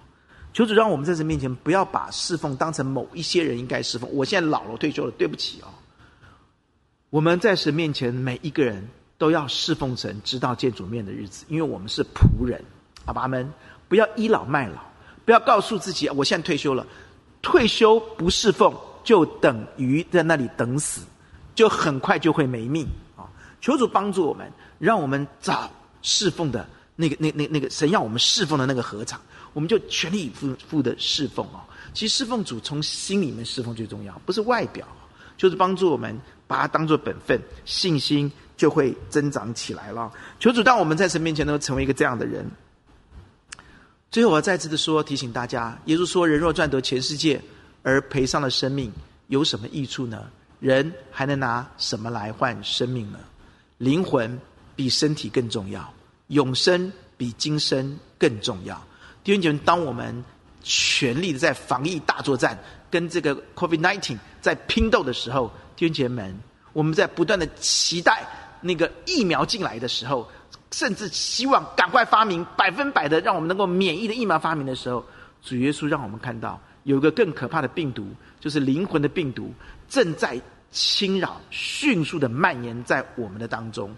[0.55, 4.09] 求主让我们在神面前不要把侍奉当成某一些人应该侍奉。
[4.13, 5.67] 我现在老了，退休了，对不起哦。
[7.09, 8.87] 我们在神面前每一个人
[9.17, 12.63] 都要侍奉神，直到见主面的日子，因为我们是仆人。
[13.03, 13.51] 阿爸们，
[13.89, 14.81] 不要倚老卖老，
[15.25, 16.87] 不要告诉自己我现在退休了，
[17.41, 21.01] 退休不侍奉就等于在那里等死，
[21.53, 22.87] 就很快就会没命
[23.17, 23.27] 啊！
[23.59, 24.49] 求主帮助我们，
[24.79, 25.69] 让我们找
[26.01, 29.19] 侍奉的那个、那、那、那个神要我们侍奉的那个合场。
[29.55, 31.63] 我们就全力以赴赴的侍奉哦。
[31.93, 34.85] 其实侍奉主从心里面侍奉最重要，不是外表，
[35.37, 40.11] 就是帮助我们把它当做本分，信心就会增长起来了。
[40.41, 42.45] 求主当我们在神面前能够成为一个这样的人。
[44.11, 47.41] 最后我要再次的说，提醒大家，耶稣说：“人若赚得全世界，
[47.81, 48.91] 而赔上了生命，
[49.27, 50.25] 有什么益处呢？
[50.59, 53.19] 人还能拿什么来换生命呢？
[53.77, 54.37] 灵魂
[54.75, 55.93] 比身体更重要，
[56.27, 58.81] 永生比今生更重要。”
[59.25, 60.23] 弟兄姐妹，当我们
[60.61, 62.55] 全力的在防疫大作战，
[62.91, 66.39] 跟这个 COVID-19 在拼斗的时候，弟兄姐妹们，
[66.73, 68.23] 我们在不断的期待
[68.61, 70.29] 那个疫苗进来的时候，
[70.71, 75.03] 甚至希望赶快发明百分百的让我们能够免疫的疫苗发明的时候，
[75.41, 78.07] 主耶稣让我们看到有一个更可怕的病毒，
[78.39, 79.51] 就是灵魂的病毒，
[79.89, 83.89] 正在侵扰、迅速的蔓延在我们的当中，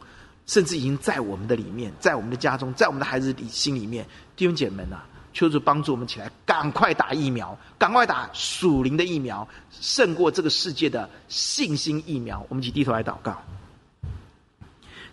[0.46, 4.06] 甚至已经在我们的里面，在我们的家中，在我们的孩子里心里面，
[4.38, 5.06] 弟兄姐妹们啊！
[5.38, 12.44] 求主帮助我们起来，赶快打疫苗，赶快打属灵的疫苗，胜过这个世界的信心疫苗。
[12.50, 13.40] 我们一起低头来祷告。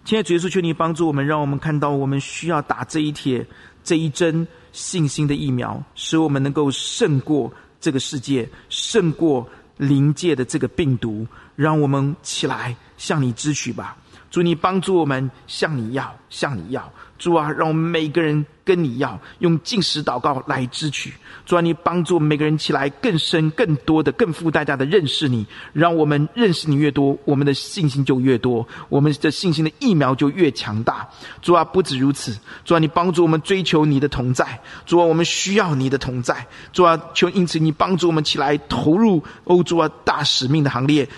[0.06, 3.46] 亲爱的主耶稣，求你帮助我们，让我们看到我们需要打这一帖、
[3.82, 9.46] 这一针信心的疫苗，使我们能够胜过这个世界，胜过
[9.76, 11.26] 灵界的这个病毒。
[11.54, 13.94] 让我们起来向你支取吧。
[14.30, 16.90] 主，你帮助我们向你要，向你要。
[17.24, 21.10] 主啊，让我们每个人跟你要，用进食祷告来支取。
[21.46, 25.46] 主啊，你帮助每个人起来更深、更多的、更付代价的认识你。
[25.72, 31.08] 让我们认识你越多，我们的信心就越多，我们的信心的疫苗就越强大。
[31.40, 34.60] 主啊，不止如此，主啊，你帮助我们追求你的同在。
[34.84, 36.46] 主啊，我们需要你的同在。
[36.74, 41.08] 主啊，求因此你帮助我们起来投入欧洲啊大使命的行列，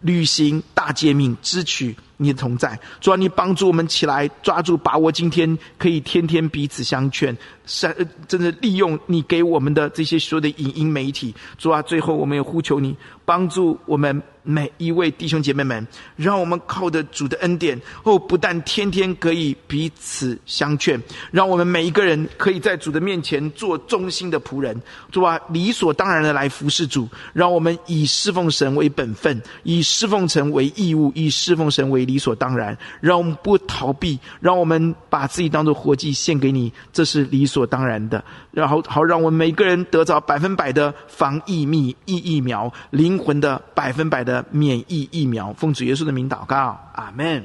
[0.00, 1.94] 履行大诫命，支取。
[2.18, 12.94] 你的同在，主啊，你帮助我们起来，抓住把握今天，可以天天彼此相劝，善呃真的利用你给我们的这些所有的影音媒体，主啊，最后我们也呼求你
[13.24, 14.22] 帮助我们。
[14.44, 20.98] 每一位弟兄姐妹们，让我们靠着主的恩典，哦，不但天天可以彼此相劝，
[21.30, 24.80] 让我们每一个人可以在主的面前做忠心的仆人，
[25.12, 27.06] 主啊，理所当然的来服侍主。
[27.34, 32.76] 让我们以侍奉神为本分，以侍奉神为义务，以侍奉神为理所当然。
[33.00, 38.24] 让我们不逃避，让我们把自己当作活祭献给你，这是理所当然的。
[38.50, 44.44] 然后好，让我们每个人得着百分百的防疫密疫疫苗，灵魂的百分百的。
[44.50, 47.44] 免疫疫苗，奉主耶稣的名祷告，阿门。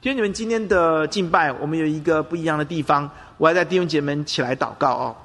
[0.00, 5.16] 弟兄姐妹，今天的敬拜，我们有一个不一样的地方，我要带弟兄姐妹们起来祷告哦。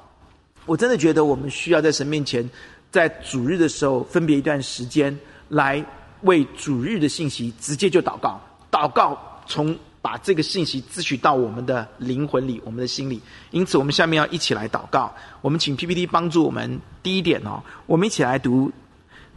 [0.66, 2.48] 我真的觉得我们需要在神面前，
[2.90, 5.16] 在主日的时候分别一段时间，
[5.48, 5.84] 来
[6.22, 8.40] 为主日的信息直接就祷告，
[8.70, 13.20] 祷告从把这个信息支取到我们的灵魂里，我们的心里。
[13.50, 15.12] 因此，我们下面要一起来祷告。
[15.40, 16.80] 我们请 PPT 帮助我们。
[17.02, 18.70] 第一点哦，我们一起来读。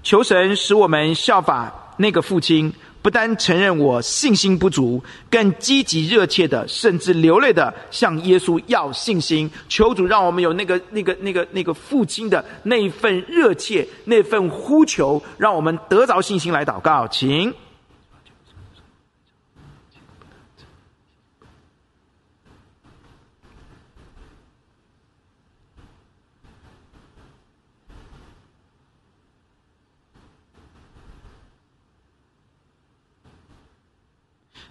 [0.03, 9.49] 求神使我们效法那个父亲不单承认我信心不足，更积极热切的，甚至流泪的向耶稣要信心。
[9.69, 17.53] 求主让我们有那个、那个、那个、那个父亲的那一份热切，那份呼求，让我们得着信心来祷告，请。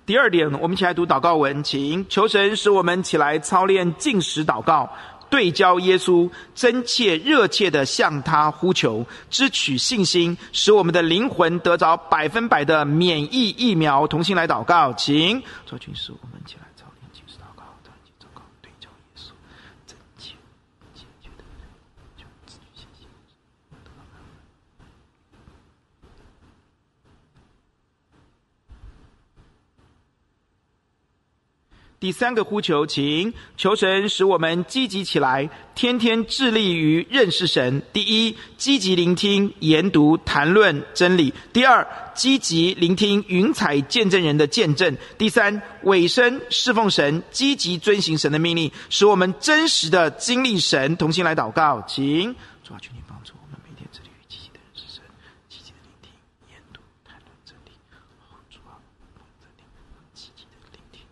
[0.06, 4.90] 第二点，我们一起来读祷告文，请求神使我们起来操练进食祷告，
[5.28, 14.04] 对焦耶稣，真切热切的向他呼求，支取信心，使我们的灵魂得着百分百的免疫疫苗。
[14.06, 16.69] 同心来祷告，请赵军师我们起来。
[32.00, 37.82] 第三个呼求，请求神使我们积极起来，天天致力于认识神。
[37.92, 50.96] 第一，积极聆听、研读、谈论真理；第二，积极聆听云彩见证人的见证；第三，委身侍奉神，积极遵行神的命令，使我们真实的经历神。
[50.96, 52.34] 同心来祷告，请
[52.64, 55.04] 主啊，求你帮助我们每天致力于积极的认识神，
[55.50, 56.10] 积极的聆听、
[56.48, 57.72] 研读、谈论真理。
[58.48, 58.80] 主啊，
[60.14, 61.04] 积极的聆听。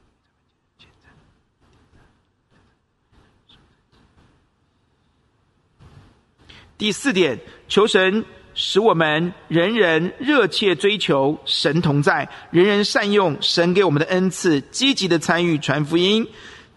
[6.78, 8.24] 第四点，求神
[8.54, 16.24] 使我们人人热切追求神同在，人人善用神给我们的恩赐，积极的参与传福音，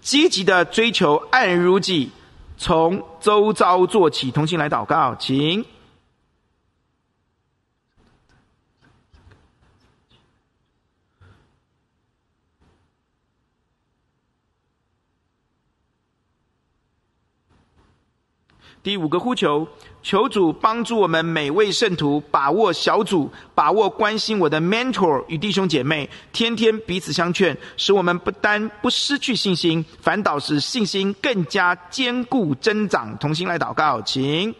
[0.01, 2.09] 积极的追求爱人如己，
[2.57, 4.31] 从周遭做起。
[4.31, 5.63] 同心来祷告，请。
[18.83, 19.67] 第五个呼求，
[20.01, 33.15] 求主帮助我们每位圣徒把握小组，把握关心我的 mentor 与弟兄姐妹，天天彼此相劝，使我们不单不失去信心，反倒使信心更加坚固增长。
[33.19, 34.53] 同心来祷告，请。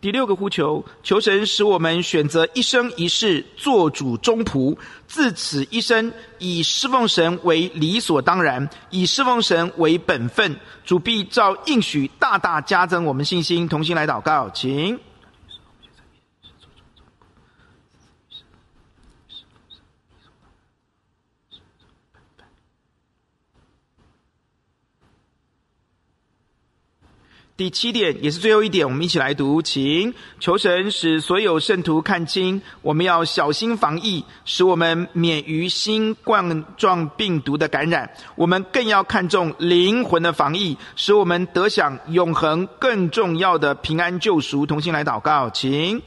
[0.00, 4.76] 第六个呼求，求神使我们选择一生一世做主忠仆，
[5.08, 10.56] 自此一生以侍奉神为理所当然，以侍奉神为本分。
[10.84, 13.68] 主必照应许大大加增我们信心。
[13.68, 15.07] 同心来祷告，请。
[27.58, 38.08] 第七点也是最后一点，我们一起来读，请求神使所有圣徒看清，我们要小心防疫，使我们免于新冠状病毒的感染。
[38.36, 44.64] 我们更要看重灵魂的防疫，使我们得享永恒更重要的平安救赎。
[44.64, 46.00] 同心来祷告，请。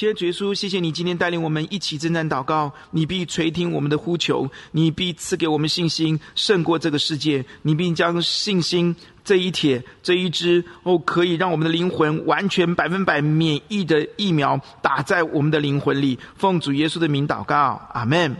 [0.00, 16.18] 谢谢主耶稣，谢谢你今天带领我们一起征战祷告，你必垂听我们的呼求，你必赐给我们信心胜过这个世界，你必将信心这一帖这一支哦，可以让我们的灵魂完全百分百免疫的疫苗打在我们的灵魂里。
[16.34, 18.34] 奉主耶稣的名祷告，阿门。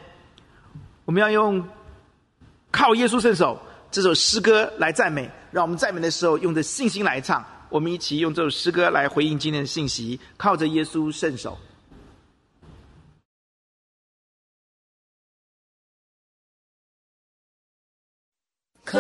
[1.04, 1.62] 我们要用
[2.70, 7.44] 靠耶稣圣手这首诗歌来赞美，让我们赞美的时候用着信心来唱。
[7.70, 11.56] 我们一起用这首诗歌来回应今天的信息，靠着耶稣圣手。
[18.84, 18.98] 靠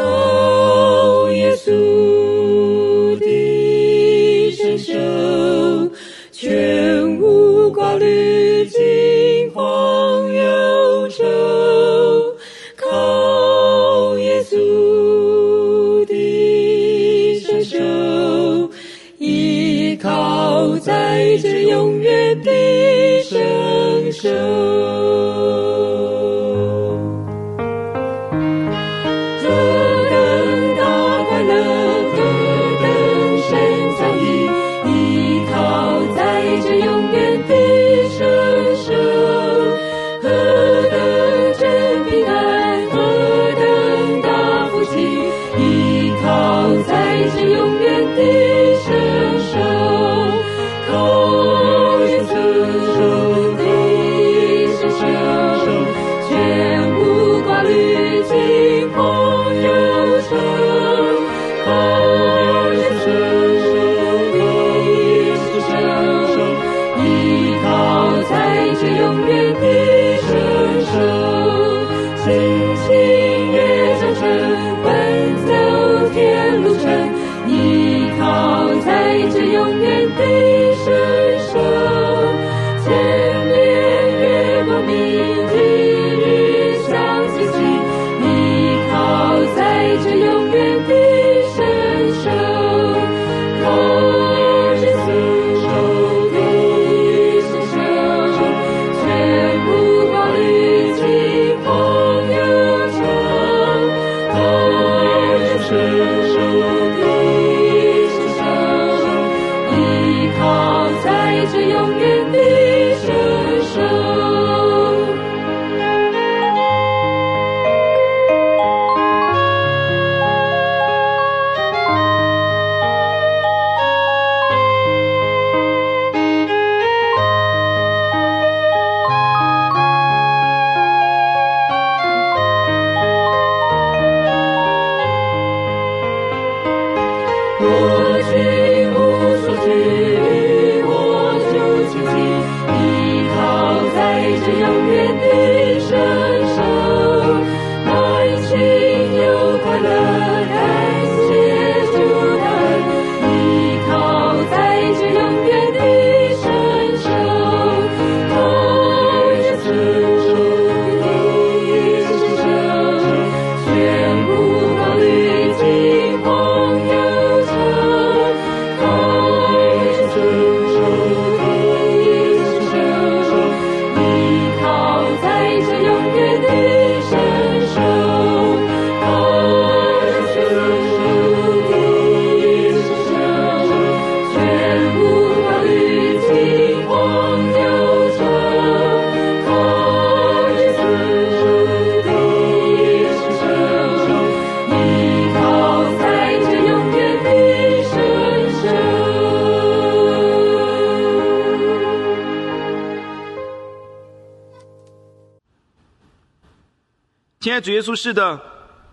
[207.60, 208.40] 主耶稣，是的，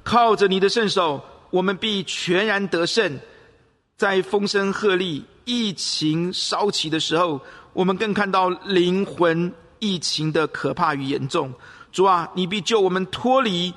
[0.03, 3.20] 靠着你的圣手，我们必全然得胜。
[3.95, 7.41] 在风声鹤唳、疫情烧起的时候，
[7.74, 11.53] 我们更看到灵魂疫情的可怕与严重。
[11.91, 13.74] 主啊，你必救我们脱离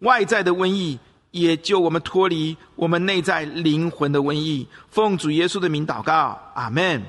[0.00, 0.98] 外在的瘟疫，
[1.30, 4.66] 也救我们脱离我们内在灵魂的瘟疫。
[4.90, 7.02] 奉主耶稣的名祷告，阿门。